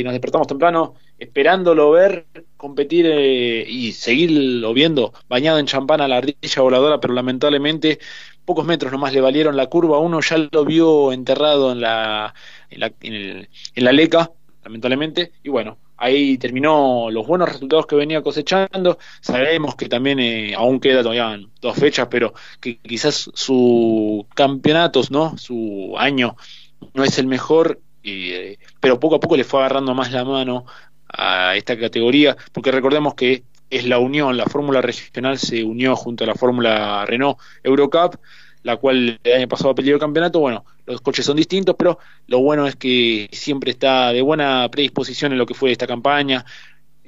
nos 0.04 0.12
despertamos 0.12 0.46
temprano 0.46 0.94
esperándolo 1.18 1.92
ver 1.92 2.26
competir 2.57 3.07
y 3.07 3.92
seguirlo 3.92 4.74
viendo 4.74 5.14
bañado 5.28 5.59
en 5.59 5.66
champán 5.66 6.09
la 6.09 6.16
ardilla 6.16 6.62
voladora, 6.62 7.00
pero 7.00 7.14
lamentablemente 7.14 7.98
pocos 8.44 8.66
metros 8.66 8.92
nomás 8.92 9.12
le 9.12 9.20
valieron 9.20 9.57
la 9.57 9.66
curva, 9.66 9.98
uno 9.98 10.20
ya 10.20 10.37
lo 10.37 10.64
vio 10.64 11.12
enterrado 11.12 11.72
en 11.72 11.80
la, 11.80 12.35
en 12.74 12.80
la, 12.80 12.92
en 13.00 13.84
la 13.84 13.92
leca 13.92 14.30
lamentablemente. 14.64 15.32
Y 15.42 15.50
bueno, 15.50 15.78
ahí 15.96 16.38
terminó 16.38 17.10
los 17.10 17.26
buenos 17.26 17.48
resultados 17.48 17.87
que 17.87 17.96
venía 17.96 18.22
cosechando. 18.22 18.98
Sabemos 19.20 19.76
que 19.76 19.88
también 19.88 20.18
eh, 20.18 20.54
aún 20.54 20.80
queda 20.80 21.02
todavía 21.02 21.38
dos 21.60 21.76
fechas, 21.76 22.08
pero 22.10 22.34
que 22.60 22.78
quizás 22.78 23.30
su 23.34 24.26
campeonato, 24.34 25.02
¿no? 25.10 25.38
Su 25.38 25.94
año 25.96 26.37
no 26.94 27.04
es 27.04 27.18
el 27.18 27.26
mejor, 27.26 27.80
eh, 28.02 28.58
pero 28.80 28.98
poco 28.98 29.16
a 29.16 29.20
poco 29.20 29.37
le 29.37 29.44
fue 29.44 29.60
agarrando 29.60 29.94
más 29.94 30.10
la 30.10 30.24
mano 30.24 30.66
a 31.08 31.54
esta 31.56 31.78
categoría, 31.78 32.37
porque 32.52 32.72
recordemos 32.72 33.14
que 33.14 33.44
es 33.70 33.87
la 33.87 33.98
unión, 33.98 34.37
la 34.37 34.46
fórmula 34.46 34.80
regional 34.80 35.38
se 35.38 35.64
unió 35.64 35.96
junto 35.96 36.24
a 36.24 36.26
la 36.26 36.34
fórmula 36.34 37.04
Renault 37.06 37.38
Eurocup 37.62 38.16
la 38.64 38.79
cual 38.79 39.20
el 39.22 39.33
año 39.33 39.46
pasado 39.46 39.74
peleó 39.74 39.94
el 39.94 40.00
campeonato. 40.00 40.40
Bueno, 40.40 40.64
los 40.87 41.00
coches 41.00 41.24
son 41.24 41.37
distintos, 41.37 41.77
pero 41.79 41.98
lo 42.27 42.40
bueno 42.40 42.66
es 42.66 42.74
que 42.74 43.29
siempre 43.31 43.70
está 43.70 44.12
de 44.12 44.22
buena 44.22 44.68
predisposición 44.70 45.33
en 45.33 45.38
lo 45.38 45.46
que 45.46 45.55
fue 45.55 45.70
esta 45.70 45.87
campaña. 45.87 46.44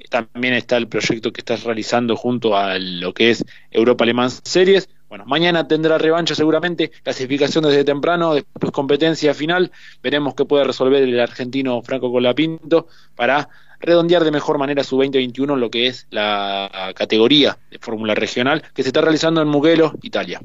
También 0.09 0.53
está 0.53 0.77
el 0.77 0.87
proyecto 0.87 1.33
que 1.33 1.41
estás 1.41 1.63
realizando 1.63 2.15
junto 2.15 2.55
a 2.55 2.77
lo 2.77 3.13
que 3.13 3.31
es 3.31 3.43
Europa 3.71 4.03
Alemán 4.05 4.29
Series. 4.29 4.87
Bueno, 5.09 5.25
mañana 5.25 5.67
tendrá 5.67 5.97
revancha 5.97 6.35
seguramente, 6.35 6.91
clasificación 6.91 7.63
desde 7.63 7.83
temprano, 7.83 8.35
después 8.35 8.71
competencia 8.71 9.33
final. 9.33 9.71
Veremos 10.03 10.35
qué 10.35 10.45
puede 10.45 10.63
resolver 10.63 11.01
el 11.01 11.19
argentino 11.19 11.81
Franco 11.81 12.11
Colapinto 12.11 12.87
para 13.15 13.49
redondear 13.79 14.23
de 14.23 14.31
mejor 14.31 14.59
manera 14.59 14.83
su 14.83 14.95
2021 14.97 15.55
lo 15.55 15.69
que 15.71 15.87
es 15.87 16.07
la 16.11 16.93
categoría 16.95 17.57
de 17.71 17.79
Fórmula 17.79 18.15
Regional 18.15 18.63
que 18.73 18.83
se 18.83 18.89
está 18.89 19.01
realizando 19.01 19.41
en 19.41 19.47
Mugello, 19.47 19.93
Italia. 20.03 20.39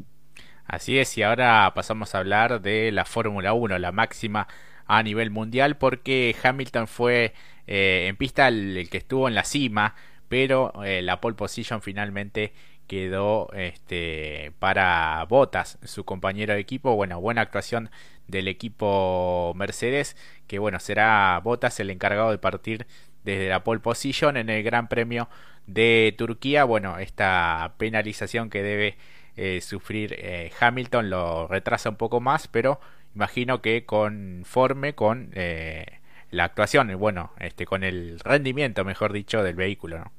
Así 0.72 0.98
es, 0.98 1.18
y 1.18 1.22
ahora 1.22 1.70
pasamos 1.74 2.14
a 2.14 2.18
hablar 2.18 2.62
de 2.62 2.92
la 2.92 3.04
Fórmula 3.04 3.52
1, 3.52 3.78
la 3.78 3.92
máxima 3.92 4.48
a 4.86 5.02
nivel 5.02 5.30
mundial, 5.30 5.76
porque 5.76 6.34
Hamilton 6.42 6.88
fue 6.88 7.34
eh, 7.66 8.06
en 8.08 8.16
pista 8.16 8.48
el, 8.48 8.88
que 8.90 8.96
estuvo 8.96 9.28
en 9.28 9.34
la 9.34 9.44
cima, 9.44 9.94
pero 10.30 10.72
eh, 10.82 11.02
la 11.02 11.20
pole 11.20 11.36
position 11.36 11.82
finalmente 11.82 12.54
quedó 12.86 13.52
este, 13.52 14.52
para 14.60 15.26
Bottas, 15.28 15.78
su 15.84 16.06
compañero 16.06 16.54
de 16.54 16.60
equipo. 16.60 16.96
Bueno, 16.96 17.20
buena 17.20 17.42
actuación 17.42 17.90
del 18.26 18.48
equipo 18.48 19.52
Mercedes, 19.54 20.16
que 20.46 20.58
bueno, 20.58 20.80
será 20.80 21.38
Bottas 21.44 21.80
el 21.80 21.90
encargado 21.90 22.30
de 22.30 22.38
partir 22.38 22.86
desde 23.24 23.50
la 23.50 23.62
pole 23.62 23.80
position 23.80 24.38
en 24.38 24.48
el 24.48 24.62
Gran 24.62 24.88
Premio 24.88 25.28
de 25.66 26.14
Turquía. 26.16 26.64
Bueno, 26.64 26.98
esta 26.98 27.74
penalización 27.76 28.48
que 28.48 28.62
debe 28.62 28.96
eh, 29.36 29.60
sufrir 29.62 30.14
eh, 30.18 30.50
Hamilton 30.60 31.08
lo 31.08 31.46
retrasa 31.46 31.88
un 31.88 31.96
poco 31.96 32.20
más, 32.20 32.48
pero 32.48 32.80
imagino 33.14 33.62
que 33.62 33.84
conforme 33.86 34.94
con 34.94 35.30
eh, 35.34 35.86
la 36.30 36.44
actuación, 36.44 36.94
bueno, 36.98 37.32
este, 37.38 37.64
con 37.64 37.82
el 37.82 38.20
rendimiento, 38.20 38.84
mejor 38.84 39.12
dicho, 39.12 39.42
del 39.42 39.54
vehículo. 39.54 40.12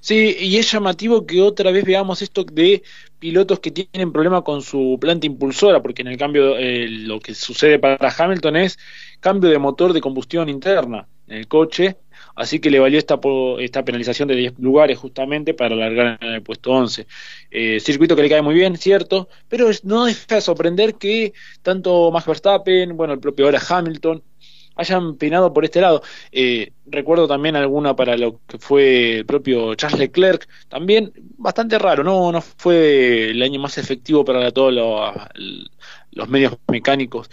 Sí, 0.00 0.36
y 0.38 0.58
es 0.58 0.70
llamativo 0.70 1.26
que 1.26 1.40
otra 1.40 1.70
vez 1.70 1.84
veamos 1.84 2.20
esto 2.20 2.44
de 2.44 2.82
pilotos 3.18 3.60
que 3.60 3.70
tienen 3.70 4.12
problema 4.12 4.42
con 4.42 4.60
su 4.60 4.98
planta 5.00 5.26
impulsora, 5.26 5.80
porque 5.80 6.02
en 6.02 6.08
el 6.08 6.18
cambio 6.18 6.54
lo 6.58 7.20
que 7.20 7.34
sucede 7.34 7.78
para 7.78 8.14
Hamilton 8.16 8.56
es 8.56 8.78
cambio 9.20 9.50
de 9.50 9.58
motor 9.58 9.92
de 9.92 10.00
combustión 10.00 10.48
interna 10.48 11.06
en 11.28 11.38
el 11.38 11.48
coche 11.48 11.96
así 12.34 12.60
que 12.60 12.70
le 12.70 12.78
valió 12.78 12.98
esta, 12.98 13.18
esta 13.58 13.84
penalización 13.84 14.28
de 14.28 14.36
10 14.36 14.58
lugares 14.58 14.98
justamente 14.98 15.54
para 15.54 15.74
alargar 15.74 16.18
en 16.20 16.34
el 16.34 16.42
puesto 16.42 16.72
11. 16.72 17.06
Eh, 17.50 17.80
circuito 17.80 18.16
que 18.16 18.22
le 18.22 18.30
cae 18.30 18.42
muy 18.42 18.54
bien, 18.54 18.76
cierto, 18.76 19.28
pero 19.48 19.70
no 19.84 20.04
deja 20.04 20.36
de 20.36 20.40
sorprender 20.40 20.94
que 20.94 21.32
tanto 21.62 22.10
Max 22.10 22.26
Verstappen, 22.26 22.96
bueno, 22.96 23.14
el 23.14 23.20
propio 23.20 23.46
ahora 23.46 23.60
Hamilton, 23.68 24.22
hayan 24.80 25.16
peinado 25.16 25.52
por 25.52 25.64
este 25.64 25.80
lado. 25.80 26.02
Eh, 26.32 26.72
recuerdo 26.86 27.28
también 27.28 27.56
alguna 27.56 27.94
para 27.94 28.16
lo 28.16 28.40
que 28.46 28.58
fue 28.58 29.18
el 29.18 29.26
propio 29.26 29.74
Charles 29.74 30.00
Leclerc, 30.00 30.48
también 30.68 31.12
bastante 31.36 31.78
raro, 31.78 32.02
no, 32.02 32.32
no 32.32 32.40
fue 32.40 33.30
el 33.30 33.42
año 33.42 33.60
más 33.60 33.78
efectivo 33.78 34.24
para 34.24 34.50
todos 34.50 34.72
los 34.72 35.12
medios 36.28 36.56
mecánicos 36.68 37.30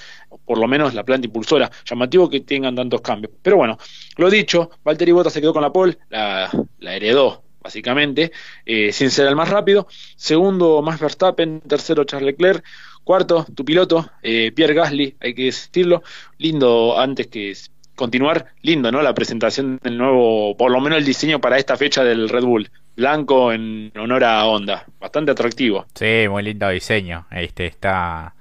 por 0.48 0.58
lo 0.58 0.68
menos 0.68 0.94
la 0.94 1.04
planta 1.04 1.28
impulsora. 1.28 1.70
Llamativo 1.86 2.30
que 2.30 2.40
tengan 2.40 2.74
tantos 2.74 3.02
cambios. 3.02 3.34
Pero 3.42 3.58
bueno, 3.58 3.78
lo 4.16 4.30
dicho, 4.30 4.72
Valtteri 4.84 5.12
Bottas 5.12 5.34
se 5.34 5.42
quedó 5.42 5.54
con 5.54 5.62
la 5.62 5.74
pole, 5.74 5.98
la, 6.10 6.50
heredó 6.82 7.44
básicamente, 7.62 8.32
eh, 8.66 8.94
sin 8.94 9.12
ser 9.12 9.28
el 9.28 9.36
más 9.36 9.50
rápido. 9.50 9.88
Segundo, 10.16 10.82
Max 10.82 11.02
Verstappen. 11.02 11.60
Tercero, 11.62 12.06
Charles 12.06 12.28
Leclerc. 12.28 12.64
Cuarto, 13.04 13.46
tu 13.54 13.64
piloto, 13.66 14.10
eh, 14.22 14.52
Pierre 14.54 14.74
Gasly, 14.74 15.16
hay 15.20 15.34
que 15.34 15.46
decirlo. 15.46 16.04
Lindo, 16.38 16.98
antes 16.98 17.28
que 17.28 17.54
continuar, 17.96 18.48
lindo, 18.62 18.92
¿no? 18.92 19.02
La 19.02 19.14
presentación 19.14 19.80
del 19.84 19.98
nuevo, 19.98 20.56
por 20.56 20.72
lo 20.72 20.80
menos 20.80 21.00
el 21.00 21.06
diseño 21.06 21.40
para 21.42 21.58
esta 21.58 21.76
fecha 21.76 22.06
del 22.06 22.30
Red 22.30 22.44
Bull. 22.44 22.70
Blanco 22.96 23.52
en 23.52 23.92
honor 23.98 24.24
a 24.24 24.46
Honda. 24.46 24.86
Bastante 25.00 25.32
atractivo. 25.32 25.86
Sí, 25.94 26.26
muy 26.30 26.44
lindo 26.44 26.70
diseño. 26.70 27.28
Este 27.32 27.66
está 27.66 28.34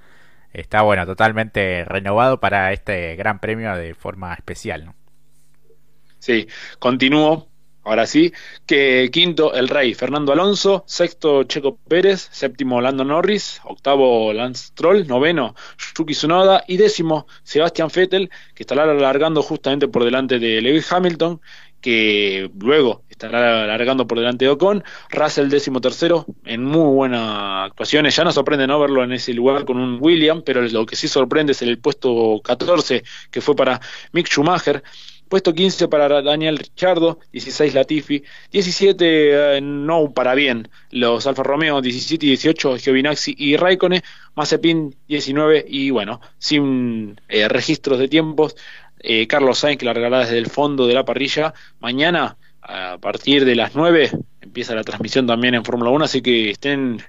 está 0.61 0.81
bueno, 0.81 1.05
totalmente 1.05 1.85
renovado 1.85 2.39
para 2.39 2.73
este 2.73 3.15
gran 3.15 3.39
premio 3.39 3.75
de 3.75 3.93
forma 3.93 4.33
especial. 4.33 4.85
¿no? 4.85 4.95
Sí, 6.19 6.47
continúo. 6.79 7.47
Ahora 7.83 8.05
sí, 8.05 8.33
que 8.65 9.09
quinto 9.13 9.53
el 9.53 9.69
Rey 9.69 9.93
Fernando 9.93 10.33
Alonso, 10.33 10.83
sexto 10.87 11.45
Checo 11.45 11.77
Pérez, 11.77 12.27
séptimo 12.33 12.81
Lando 12.81 13.05
Norris, 13.05 13.61
octavo 13.63 14.33
Lance 14.33 14.71
Troll, 14.75 15.07
noveno 15.07 15.55
Yuki 15.95 16.11
Tsunoda 16.11 16.65
y 16.67 16.75
décimo 16.75 17.27
Sebastian 17.43 17.87
Vettel, 17.87 18.29
que 18.53 18.63
estará 18.63 18.83
alargando 18.83 19.41
justamente 19.41 19.87
por 19.87 20.03
delante 20.03 20.37
de 20.37 20.61
Lewis 20.61 20.91
Hamilton, 20.91 21.39
que 21.81 22.49
luego 22.59 23.03
estará 23.09 23.63
alargando 23.63 24.07
por 24.07 24.19
delante 24.19 24.45
de 24.45 24.51
Ocon. 24.51 24.83
Russell 25.09 25.49
décimo 25.49 25.81
tercero, 25.81 26.25
en 26.45 26.63
muy 26.63 26.93
buenas 26.93 27.69
actuaciones. 27.69 28.15
Ya 28.15 28.23
no 28.23 28.31
sorprende 28.31 28.67
no 28.67 28.79
verlo 28.79 29.03
en 29.03 29.13
ese 29.13 29.33
lugar 29.33 29.65
con 29.65 29.77
un 29.77 29.97
William, 29.99 30.41
pero 30.45 30.61
lo 30.61 30.85
que 30.85 30.95
sí 30.95 31.07
sorprende 31.07 31.53
es 31.53 31.61
el 31.61 31.79
puesto 31.79 32.41
14, 32.43 33.03
que 33.31 33.41
fue 33.41 33.55
para 33.55 33.81
Mick 34.11 34.27
Schumacher. 34.27 34.83
Puesto 35.27 35.53
15 35.53 35.89
para 35.89 36.21
Daniel 36.21 36.57
Ricciardo, 36.57 37.19
16 37.33 37.73
Latifi, 37.73 38.23
17 38.49 39.57
eh, 39.57 39.61
no 39.61 40.13
para 40.13 40.33
bien 40.35 40.69
los 40.89 41.27
Alfa 41.27 41.43
Romeo, 41.43 41.81
17 41.81 42.25
y 42.25 42.29
18 42.29 42.77
Giovinazzi 42.77 43.35
y 43.37 43.57
Raikkonen, 43.57 44.03
Mazepin 44.35 44.95
19 45.09 45.65
y 45.67 45.89
bueno, 45.89 46.21
sin 46.37 47.19
eh, 47.27 47.49
registros 47.49 47.99
de 47.99 48.07
tiempos, 48.07 48.55
eh, 48.99 49.27
Carlos 49.27 49.59
Sainz 49.59 49.77
que 49.77 49.85
largará 49.85 50.19
desde 50.19 50.37
el 50.37 50.47
fondo 50.47 50.87
de 50.87 50.93
la 50.93 51.05
parrilla. 51.05 51.53
Mañana, 51.79 52.37
a 52.61 52.97
partir 52.99 53.45
de 53.45 53.55
las 53.55 53.75
9, 53.75 54.11
empieza 54.41 54.75
la 54.75 54.83
transmisión 54.83 55.27
también 55.27 55.55
en 55.55 55.63
Fórmula 55.63 55.91
1, 55.91 56.05
así 56.05 56.21
que 56.21 56.51
estén 56.51 57.01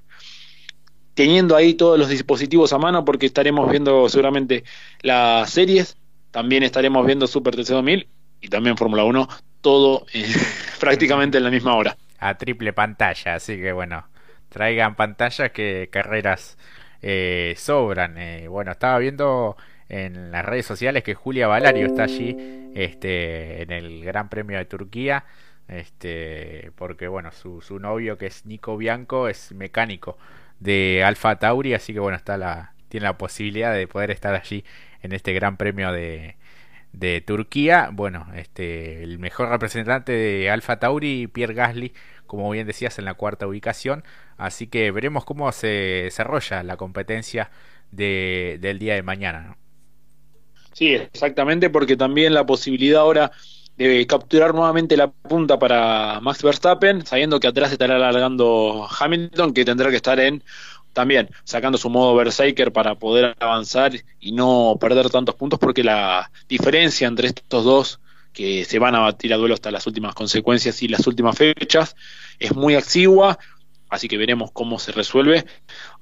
teniendo 1.15 1.57
ahí 1.57 1.75
todos 1.75 1.99
los 1.99 2.09
dispositivos 2.09 2.73
a 2.73 2.79
mano 2.79 3.05
porque 3.05 3.27
estaremos 3.27 3.69
viendo 3.71 4.09
seguramente 4.09 4.65
las 5.03 5.51
series, 5.51 5.97
también 6.31 6.63
estaremos 6.63 7.05
viendo 7.05 7.27
Super 7.27 7.57
TC2000 7.57 8.07
y 8.41 8.49
también 8.49 8.77
Fórmula 8.77 9.05
1, 9.05 9.29
todo 9.61 10.07
eh, 10.13 10.27
prácticamente 10.81 11.39
en 11.39 11.45
la 11.45 11.51
misma 11.51 11.75
hora. 11.75 11.97
A 12.19 12.37
triple 12.37 12.73
pantalla, 12.73 13.35
así 13.35 13.57
que 13.57 13.73
bueno, 13.73 14.09
traigan 14.49 14.95
pantallas 14.95 15.51
que 15.51 15.89
carreras 15.91 16.59
eh, 17.01 17.55
sobran. 17.57 18.17
bueno, 18.49 18.73
estaba 18.73 18.99
viendo 18.99 19.57
en 19.89 20.31
las 20.31 20.45
redes 20.45 20.67
sociales 20.67 21.03
que 21.03 21.15
Julia 21.15 21.47
Valario 21.47 21.87
está 21.87 22.05
allí 22.05 22.37
este, 22.75 23.63
en 23.63 23.73
el 23.73 24.05
Gran 24.05 24.29
Premio 24.29 24.59
de 24.59 24.65
Turquía. 24.65 25.25
Este, 25.69 26.71
porque 26.77 27.09
bueno, 27.09 27.31
su, 27.33 27.61
su 27.61 27.79
novio 27.79 28.17
que 28.17 28.27
es 28.27 28.47
Nico 28.47 28.77
Bianco 28.79 29.29
es 29.29 29.53
mecánico 29.53 30.17
de 30.61 31.05
Alfa 31.05 31.37
Tauri, 31.39 31.75
así 31.75 31.93
que 31.93 32.01
bueno, 32.01 32.17
está 32.17 32.39
la, 32.39 32.73
tiene 32.89 33.05
la 33.05 33.19
posibilidad 33.19 33.75
de 33.75 33.87
poder 33.87 34.11
estar 34.11 34.35
allí 34.35 34.65
en 35.03 35.13
este 35.13 35.33
Gran 35.35 35.57
Premio 35.57 35.93
de, 35.93 36.37
de 36.93 37.21
Turquía. 37.21 37.91
Bueno, 37.93 38.27
este, 38.35 39.03
el 39.03 39.19
mejor 39.19 39.51
representante 39.51 40.13
de 40.13 40.51
Alfa 40.51 40.79
Tauri, 40.79 41.27
Pierre 41.27 41.55
Gasly, 41.55 41.93
como 42.27 42.51
bien 42.51 42.67
decías, 42.67 42.99
en 42.99 43.05
la 43.05 43.15
cuarta 43.15 43.47
ubicación. 43.47 44.05
Así 44.37 44.67
que 44.67 44.91
veremos 44.91 45.25
cómo 45.25 45.51
se 45.53 45.69
desarrolla 46.05 46.63
la 46.63 46.77
competencia 46.77 47.51
de, 47.91 48.59
del 48.61 48.79
día 48.79 48.95
de 48.95 49.03
mañana. 49.03 49.57
Sí, 50.79 50.95
exactamente, 50.95 51.71
porque 51.71 51.97
también 51.97 52.33
la 52.33 52.47
posibilidad 52.47 53.01
ahora 53.01 53.33
de 53.77 54.07
capturar 54.07 54.55
nuevamente 54.55 54.97
la 54.97 55.11
punta 55.11 55.59
para 55.59 56.21
Max 56.21 56.41
Verstappen, 56.41 57.05
sabiendo 57.05 57.41
que 57.41 57.49
atrás 57.49 57.73
estará 57.73 57.97
alargando 57.97 58.87
Hamilton, 58.89 59.53
que 59.53 59.65
tendrá 59.65 59.91
que 59.91 59.97
estar 59.97 60.21
en 60.21 60.45
también 60.93 61.31
sacando 61.43 61.79
su 61.79 61.91
modo 61.91 62.15
Berserker 62.15 62.73
para 62.73 62.95
poder 62.95 63.35
avanzar 63.41 63.91
y 64.21 64.31
no 64.31 64.77
perder 64.81 65.11
tantos 65.11 65.35
puntos, 65.35 65.59
porque 65.59 65.83
la 65.83 66.31
diferencia 66.49 67.09
entre 67.09 67.27
estos 67.27 67.65
dos 67.65 67.99
que 68.33 68.65
se 68.65 68.79
van 68.79 68.95
a 68.95 69.01
batir 69.01 69.35
a 69.35 69.37
duelo 69.37 69.55
hasta 69.55 69.73
las 69.73 69.85
últimas 69.89 70.15
consecuencias 70.15 70.81
y 70.85 70.87
las 70.87 71.05
últimas 71.09 71.37
fechas 71.37 71.97
es 72.39 72.55
muy 72.55 72.77
exigua, 72.77 73.37
así 73.89 74.07
que 74.07 74.17
veremos 74.17 74.53
cómo 74.53 74.79
se 74.79 74.93
resuelve. 74.93 75.45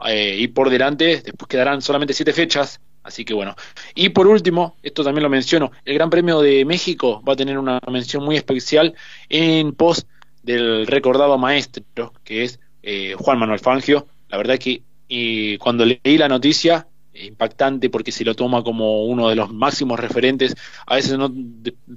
Eh, 0.06 0.36
y 0.38 0.48
por 0.48 0.68
delante, 0.68 1.22
después 1.24 1.48
quedarán 1.48 1.80
solamente 1.80 2.12
siete 2.12 2.34
fechas, 2.34 2.78
Así 3.06 3.24
que 3.24 3.34
bueno. 3.34 3.54
Y 3.94 4.08
por 4.08 4.26
último, 4.26 4.76
esto 4.82 5.04
también 5.04 5.22
lo 5.22 5.30
menciono, 5.30 5.70
el 5.84 5.94
Gran 5.94 6.10
Premio 6.10 6.40
de 6.40 6.64
México 6.64 7.22
va 7.26 7.34
a 7.34 7.36
tener 7.36 7.56
una 7.56 7.78
mención 7.88 8.24
muy 8.24 8.36
especial 8.36 8.94
en 9.28 9.72
pos 9.72 10.06
del 10.42 10.86
recordado 10.88 11.38
maestro, 11.38 12.12
que 12.24 12.42
es 12.42 12.58
eh, 12.82 13.14
Juan 13.16 13.38
Manuel 13.38 13.60
Fangio. 13.60 14.08
La 14.28 14.38
verdad 14.38 14.58
que 14.58 14.82
eh, 15.08 15.56
cuando 15.60 15.84
leí 15.84 16.18
la 16.18 16.28
noticia, 16.28 16.88
impactante 17.14 17.90
porque 17.90 18.10
se 18.12 18.24
lo 18.24 18.34
toma 18.34 18.62
como 18.64 19.04
uno 19.06 19.28
de 19.28 19.36
los 19.36 19.52
máximos 19.52 20.00
referentes. 20.00 20.56
A 20.86 20.96
veces 20.96 21.16
no 21.16 21.32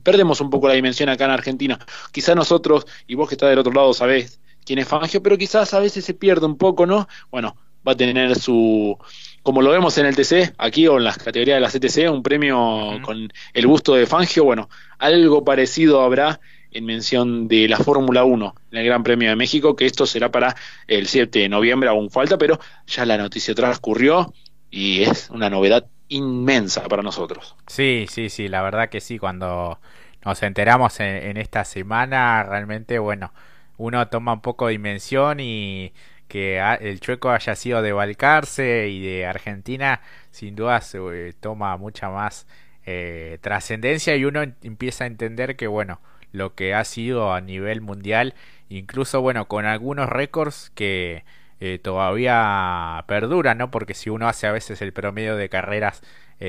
perdemos 0.03 0.41
un 0.41 0.51
poco 0.51 0.67
la 0.67 0.75
dimensión 0.75 1.09
acá 1.09 1.25
en 1.25 1.31
Argentina. 1.31 1.79
Quizás 2.11 2.35
nosotros, 2.35 2.85
y 3.07 3.15
vos 3.15 3.27
que 3.27 3.33
estás 3.35 3.49
del 3.49 3.59
otro 3.59 3.73
lado, 3.73 3.93
sabés 3.93 4.39
quién 4.63 4.77
es 4.77 4.87
Fangio, 4.87 5.23
pero 5.23 5.39
quizás 5.39 5.73
a 5.73 5.79
veces 5.79 6.05
se 6.05 6.13
pierde 6.13 6.45
un 6.45 6.55
poco, 6.57 6.85
¿no? 6.85 7.07
Bueno, 7.31 7.55
va 7.87 7.93
a 7.93 7.95
tener 7.95 8.35
su, 8.35 8.97
como 9.43 9.61
lo 9.61 9.71
vemos 9.71 9.97
en 9.97 10.05
el 10.05 10.15
TC, 10.15 10.53
aquí 10.57 10.87
o 10.87 10.97
en 10.97 11.03
las 11.03 11.17
categorías 11.17 11.55
de 11.55 11.61
la 11.61 11.69
CTC, 11.69 12.11
un 12.11 12.23
premio 12.23 12.99
con 13.01 13.31
el 13.53 13.67
gusto 13.67 13.95
de 13.95 14.05
Fangio, 14.05 14.43
bueno, 14.43 14.69
algo 14.97 15.43
parecido 15.43 16.01
habrá 16.01 16.39
en 16.71 16.85
mención 16.85 17.47
de 17.47 17.67
la 17.67 17.77
Fórmula 17.77 18.23
1 18.23 18.55
en 18.71 18.77
el 18.77 18.85
Gran 18.85 19.03
Premio 19.03 19.29
de 19.29 19.35
México, 19.35 19.75
que 19.75 19.85
esto 19.85 20.05
será 20.05 20.31
para 20.31 20.55
el 20.87 21.07
7 21.07 21.39
de 21.39 21.49
noviembre, 21.49 21.89
aún 21.89 22.09
falta, 22.09 22.37
pero 22.37 22.59
ya 22.85 23.05
la 23.05 23.17
noticia 23.17 23.55
transcurrió 23.55 24.33
y 24.69 25.01
es 25.01 25.29
una 25.31 25.49
novedad 25.49 25.87
inmensa 26.09 26.83
para 26.83 27.01
nosotros. 27.01 27.55
Sí, 27.67 28.05
sí, 28.09 28.29
sí, 28.29 28.49
la 28.49 28.61
verdad 28.61 28.89
que 28.89 29.01
sí, 29.01 29.17
cuando 29.17 29.79
nos 30.23 30.43
enteramos 30.43 30.99
en 30.99 31.37
esta 31.37 31.63
semana, 31.65 32.43
realmente, 32.43 32.99
bueno, 32.99 33.31
uno 33.77 34.07
toma 34.09 34.33
un 34.33 34.41
poco 34.41 34.67
de 34.67 34.73
dimensión 34.73 35.39
y 35.39 35.93
que 36.29 36.59
el 36.79 37.01
chueco 37.01 37.31
haya 37.31 37.55
sido 37.55 37.81
de 37.81 37.91
Balcarce 37.91 38.87
y 38.87 39.01
de 39.01 39.25
Argentina, 39.25 40.01
sin 40.31 40.55
duda 40.55 40.79
se, 40.79 40.99
eh, 40.99 41.33
toma 41.37 41.75
mucha 41.75 42.09
más 42.09 42.47
eh, 42.85 43.39
trascendencia 43.41 44.15
y 44.15 44.23
uno 44.23 44.43
empieza 44.63 45.03
a 45.03 45.07
entender 45.07 45.57
que, 45.57 45.67
bueno, 45.67 45.99
lo 46.31 46.55
que 46.55 46.73
ha 46.73 46.85
sido 46.85 47.33
a 47.33 47.41
nivel 47.41 47.81
mundial, 47.81 48.35
incluso, 48.69 49.21
bueno, 49.21 49.47
con 49.47 49.65
algunos 49.65 50.07
récords 50.07 50.71
que 50.75 51.25
eh, 51.59 51.79
todavía 51.79 53.03
perduran, 53.07 53.57
¿no? 53.57 53.71
Porque 53.71 53.93
si 53.95 54.09
uno 54.09 54.27
hace 54.29 54.47
a 54.47 54.51
veces 54.53 54.81
el 54.81 54.93
promedio 54.93 55.35
de 55.35 55.49
carreras 55.49 56.01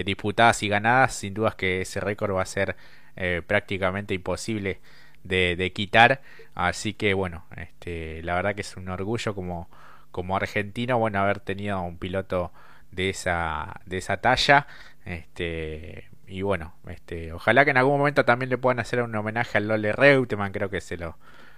disputadas 0.05 0.63
y 0.63 0.69
ganadas, 0.69 1.15
sin 1.15 1.35
duda 1.35 1.57
que 1.59 1.81
ese 1.81 1.99
récord 1.99 2.37
va 2.37 2.43
a 2.43 2.47
ser 2.47 2.77
prácticamente 3.49 4.15
imposible 4.15 4.79
de, 5.25 5.73
quitar. 5.75 6.23
Así 6.55 6.95
que 6.95 7.15
bueno, 7.15 7.45
este, 7.57 8.23
la 8.23 8.35
verdad 8.35 8.55
que 8.55 8.63
es 8.63 8.77
un 8.77 8.89
orgullo 8.89 9.35
como, 9.35 9.69
como 10.11 10.37
argentino, 10.37 10.99
bueno, 10.99 11.21
haber 11.21 11.41
tenido 11.41 11.81
un 11.83 11.99
piloto 11.99 12.53
de 12.93 13.11
esa, 13.11 13.81
de 13.87 13.99
esa 13.99 14.19
talla. 14.19 14.67
Este, 15.05 16.09
y 16.27 16.43
bueno, 16.43 16.75
este, 16.89 17.33
ojalá 17.33 17.65
que 17.65 17.71
en 17.73 17.79
algún 17.79 17.99
momento 17.99 18.25
también 18.25 18.51
le 18.51 18.59
puedan 18.59 18.81
hacer 18.81 19.03
un 19.03 19.15
homenaje 19.15 19.59
al 19.59 19.69
Lole 19.69 19.93
Reutemann, 19.93 20.53
creo 20.53 20.71
que 20.71 20.81
se 20.81 20.97
lo, 20.97 21.17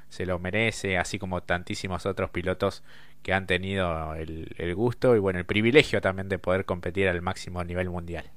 se 0.08 0.26
lo 0.26 0.38
merece, 0.38 0.98
así 0.98 1.18
como 1.18 1.42
tantísimos 1.42 2.06
otros 2.06 2.30
pilotos 2.30 2.82
que 3.22 3.32
han 3.32 3.46
tenido 3.46 4.14
el, 4.14 4.54
el 4.58 4.74
gusto 4.74 5.16
y 5.16 5.18
bueno, 5.18 5.38
el 5.38 5.46
privilegio 5.46 6.00
también 6.00 6.28
de 6.28 6.38
poder 6.38 6.64
competir 6.64 7.08
al 7.08 7.22
máximo 7.22 7.62
nivel 7.64 7.90
mundial. 7.90 8.30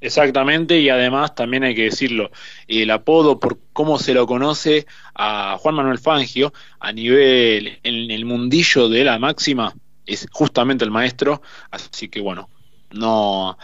Exactamente, 0.00 0.78
y 0.78 0.88
además 0.88 1.34
también 1.34 1.64
hay 1.64 1.74
que 1.74 1.84
decirlo, 1.84 2.30
el 2.68 2.90
apodo 2.90 3.40
por 3.40 3.58
cómo 3.72 3.98
se 3.98 4.14
lo 4.14 4.26
conoce 4.26 4.86
a 5.14 5.56
Juan 5.58 5.74
Manuel 5.74 5.98
Fangio 5.98 6.52
a 6.80 6.92
nivel 6.92 7.78
en 7.82 8.10
el 8.10 8.24
mundillo 8.24 8.88
de 8.88 9.04
la 9.04 9.18
máxima 9.18 9.74
es 10.04 10.26
justamente 10.30 10.84
el 10.84 10.90
maestro, 10.90 11.42
así 11.70 12.08
que 12.08 12.20
bueno, 12.20 12.48
no 12.92 13.58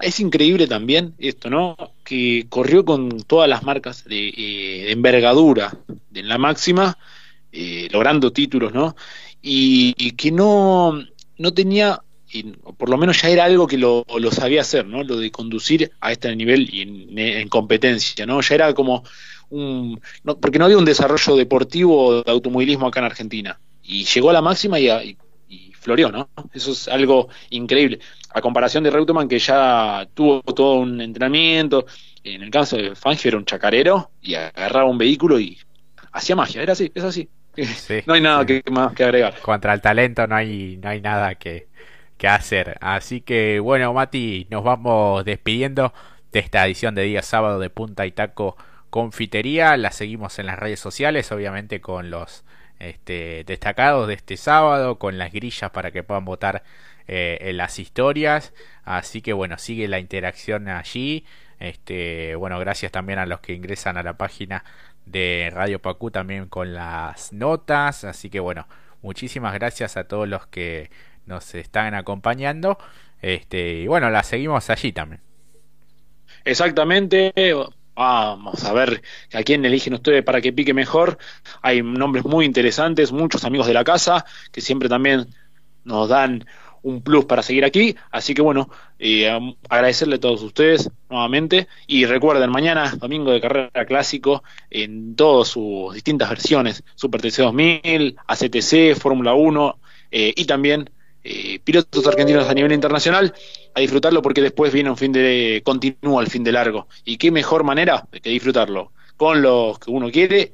es 0.00 0.20
increíble 0.20 0.66
también 0.66 1.14
esto, 1.18 1.50
¿no? 1.50 1.76
Que 2.04 2.46
corrió 2.48 2.84
con 2.84 3.22
todas 3.22 3.48
las 3.48 3.62
marcas 3.62 4.04
de, 4.04 4.28
eh, 4.28 4.92
envergadura 4.92 5.76
en 6.14 6.28
la 6.28 6.38
máxima, 6.38 6.96
eh, 7.50 7.88
logrando 7.90 8.32
títulos, 8.32 8.72
¿no? 8.72 8.94
Y, 9.42 9.94
y 9.96 10.12
que 10.12 10.30
no 10.30 11.02
no 11.38 11.52
tenía 11.52 12.00
y 12.32 12.44
por 12.52 12.88
lo 12.88 12.96
menos 12.96 13.20
ya 13.20 13.28
era 13.28 13.44
algo 13.44 13.66
que 13.66 13.76
lo, 13.76 14.04
sabía 14.30 14.62
hacer, 14.62 14.86
¿no? 14.86 15.02
Lo 15.02 15.16
de 15.16 15.30
conducir 15.30 15.92
a 16.00 16.12
este 16.12 16.34
nivel 16.34 16.68
y 16.72 16.80
en, 16.82 17.48
competencia, 17.48 18.24
¿no? 18.24 18.40
Ya 18.40 18.54
era 18.54 18.74
como 18.74 19.04
un... 19.50 20.00
porque 20.40 20.58
no 20.58 20.64
había 20.64 20.78
un 20.78 20.86
desarrollo 20.86 21.36
deportivo 21.36 22.22
de 22.22 22.30
automovilismo 22.30 22.86
acá 22.86 23.00
en 23.00 23.06
Argentina. 23.06 23.60
Y 23.82 24.04
llegó 24.04 24.30
a 24.30 24.32
la 24.32 24.40
máxima 24.40 24.80
y, 24.80 24.88
y, 25.48 25.72
floreó, 25.74 26.10
¿no? 26.10 26.30
Eso 26.54 26.72
es 26.72 26.88
algo 26.88 27.28
increíble. 27.50 27.98
A 28.30 28.40
comparación 28.40 28.82
de 28.84 28.90
Reutemann, 28.90 29.28
que 29.28 29.38
ya 29.38 30.08
tuvo 30.14 30.40
todo 30.42 30.76
un 30.76 31.00
entrenamiento, 31.02 31.84
en 32.24 32.42
el 32.42 32.50
caso 32.50 32.76
de 32.76 32.94
Fangio 32.94 33.28
era 33.28 33.36
un 33.36 33.44
chacarero 33.44 34.10
y 34.22 34.34
agarraba 34.34 34.88
un 34.88 34.96
vehículo 34.96 35.38
y 35.38 35.58
hacía 36.12 36.36
magia, 36.36 36.62
era 36.62 36.72
así, 36.72 36.90
es 36.94 37.04
así. 37.04 37.28
no 38.06 38.14
hay 38.14 38.20
nada 38.20 38.46
que, 38.46 38.62
más 38.70 38.94
que 38.94 39.04
agregar. 39.04 39.38
Contra 39.40 39.74
el 39.74 39.80
talento 39.80 40.26
no 40.26 40.36
hay, 40.36 40.78
no 40.82 40.88
hay 40.88 41.00
nada 41.00 41.34
que, 42.22 42.28
hacer. 42.28 42.78
Así 42.80 43.20
que 43.20 43.58
bueno, 43.60 43.92
Mati, 43.92 44.46
nos 44.50 44.62
vamos 44.62 45.24
despidiendo 45.24 45.92
de 46.30 46.38
esta 46.38 46.64
edición 46.64 46.94
de 46.94 47.02
día 47.02 47.22
sábado 47.22 47.58
de 47.58 47.68
Punta 47.68 48.06
y 48.06 48.12
Taco 48.12 48.56
Confitería. 48.90 49.76
La 49.76 49.90
seguimos 49.90 50.38
en 50.38 50.46
las 50.46 50.58
redes 50.58 50.78
sociales, 50.78 51.32
obviamente 51.32 51.80
con 51.80 52.10
los 52.10 52.44
este, 52.78 53.42
destacados 53.44 54.06
de 54.06 54.14
este 54.14 54.36
sábado, 54.36 54.98
con 54.98 55.18
las 55.18 55.32
grillas 55.32 55.70
para 55.70 55.90
que 55.90 56.04
puedan 56.04 56.24
votar 56.24 56.62
eh, 57.08 57.38
en 57.40 57.56
las 57.56 57.80
historias. 57.80 58.54
Así 58.84 59.20
que 59.20 59.32
bueno, 59.32 59.58
sigue 59.58 59.88
la 59.88 59.98
interacción 59.98 60.68
allí. 60.68 61.24
Este, 61.58 62.36
bueno, 62.36 62.58
gracias 62.60 62.92
también 62.92 63.18
a 63.18 63.26
los 63.26 63.40
que 63.40 63.52
ingresan 63.54 63.96
a 63.96 64.02
la 64.04 64.16
página 64.16 64.64
de 65.06 65.50
Radio 65.52 65.80
Pacú 65.80 66.10
también 66.12 66.46
con 66.46 66.74
las 66.74 67.32
notas. 67.32 68.04
Así 68.04 68.30
que 68.30 68.40
bueno, 68.40 68.68
muchísimas 69.02 69.54
gracias 69.54 69.96
a 69.96 70.04
todos 70.04 70.28
los 70.28 70.46
que 70.46 70.90
nos 71.26 71.54
están 71.54 71.94
acompañando. 71.94 72.78
Este, 73.20 73.80
y 73.80 73.86
bueno, 73.86 74.10
la 74.10 74.22
seguimos 74.22 74.68
allí 74.70 74.92
también. 74.92 75.20
Exactamente. 76.44 77.32
Vamos 77.94 78.64
a 78.64 78.72
ver 78.72 79.02
a 79.32 79.42
quién 79.42 79.64
eligen 79.64 79.94
ustedes 79.94 80.24
para 80.24 80.40
que 80.40 80.52
pique 80.52 80.74
mejor. 80.74 81.18
Hay 81.60 81.82
nombres 81.82 82.24
muy 82.24 82.44
interesantes, 82.44 83.12
muchos 83.12 83.44
amigos 83.44 83.66
de 83.66 83.74
la 83.74 83.84
casa 83.84 84.24
que 84.50 84.60
siempre 84.60 84.88
también 84.88 85.26
nos 85.84 86.08
dan 86.08 86.44
un 86.82 87.02
plus 87.02 87.26
para 87.26 87.42
seguir 87.42 87.64
aquí. 87.64 87.96
Así 88.10 88.34
que 88.34 88.42
bueno, 88.42 88.68
eh, 88.98 89.30
agradecerle 89.68 90.16
a 90.16 90.20
todos 90.20 90.42
ustedes 90.42 90.90
nuevamente. 91.10 91.68
Y 91.86 92.06
recuerden, 92.06 92.50
mañana, 92.50 92.92
domingo 92.96 93.30
de 93.30 93.40
carrera 93.40 93.86
clásico, 93.86 94.42
en 94.70 95.14
todas 95.14 95.48
sus 95.48 95.94
distintas 95.94 96.28
versiones: 96.30 96.82
Super 96.94 97.20
TC 97.20 97.42
2000, 97.42 98.16
ACTC, 98.26 98.96
Fórmula 98.98 99.34
1 99.34 99.78
eh, 100.10 100.34
y 100.36 100.44
también 100.44 100.90
eh, 101.24 101.60
pilotos 101.60 102.06
argentinos 102.06 102.48
a 102.48 102.54
nivel 102.54 102.72
internacional 102.72 103.32
a 103.74 103.80
disfrutarlo 103.80 104.22
porque 104.22 104.42
después 104.42 104.72
viene 104.72 104.90
un 104.90 104.96
fin 104.96 105.12
de 105.12 105.62
continúa 105.64 106.20
el 106.20 106.28
fin 106.28 106.42
de 106.42 106.52
largo 106.52 106.88
y 107.04 107.16
qué 107.16 107.30
mejor 107.30 107.62
manera 107.62 108.06
que 108.10 108.30
disfrutarlo 108.30 108.92
con 109.16 109.40
los 109.40 109.78
que 109.78 109.90
uno 109.90 110.10
quiere 110.10 110.52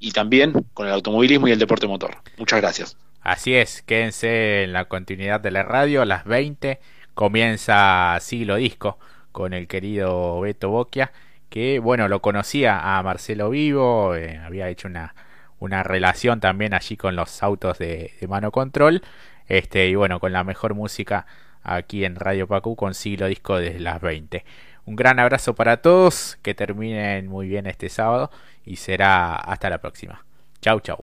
y 0.00 0.10
también 0.12 0.52
con 0.74 0.86
el 0.86 0.92
automovilismo 0.92 1.48
y 1.48 1.52
el 1.52 1.58
deporte 1.58 1.86
motor. 1.86 2.16
Muchas 2.36 2.60
gracias. 2.60 2.96
Así 3.20 3.54
es, 3.54 3.82
quédense 3.82 4.64
en 4.64 4.72
la 4.72 4.86
continuidad 4.86 5.40
de 5.40 5.50
la 5.50 5.62
radio 5.62 6.02
a 6.02 6.06
las 6.06 6.24
20 6.24 6.80
comienza 7.14 8.16
Siglo 8.20 8.56
Disco 8.56 8.98
con 9.32 9.52
el 9.52 9.66
querido 9.66 10.40
Beto 10.40 10.70
Boquia 10.70 11.12
que 11.48 11.78
bueno 11.80 12.08
lo 12.08 12.22
conocía 12.22 12.96
a 12.96 13.02
Marcelo 13.02 13.50
Vivo 13.50 14.14
eh, 14.14 14.40
había 14.44 14.68
hecho 14.68 14.86
una 14.86 15.14
una 15.58 15.82
relación 15.82 16.38
también 16.38 16.74
allí 16.74 16.96
con 16.96 17.16
los 17.16 17.42
autos 17.42 17.78
de, 17.78 18.12
de 18.20 18.28
mano 18.28 18.52
control 18.52 19.02
este, 19.48 19.88
y 19.88 19.94
bueno, 19.94 20.20
con 20.20 20.32
la 20.32 20.44
mejor 20.44 20.74
música 20.74 21.26
aquí 21.62 22.04
en 22.04 22.16
Radio 22.16 22.46
Pacu 22.46 22.76
con 22.76 22.94
siglo 22.94 23.26
disco 23.26 23.58
desde 23.58 23.80
las 23.80 24.00
20. 24.00 24.44
Un 24.86 24.96
gran 24.96 25.18
abrazo 25.18 25.54
para 25.54 25.82
todos, 25.82 26.38
que 26.42 26.54
terminen 26.54 27.26
muy 27.26 27.46
bien 27.46 27.66
este 27.66 27.90
sábado 27.90 28.30
y 28.64 28.76
será 28.76 29.36
hasta 29.36 29.68
la 29.68 29.78
próxima. 29.78 30.24
Chau, 30.62 30.80
chau. 30.80 30.96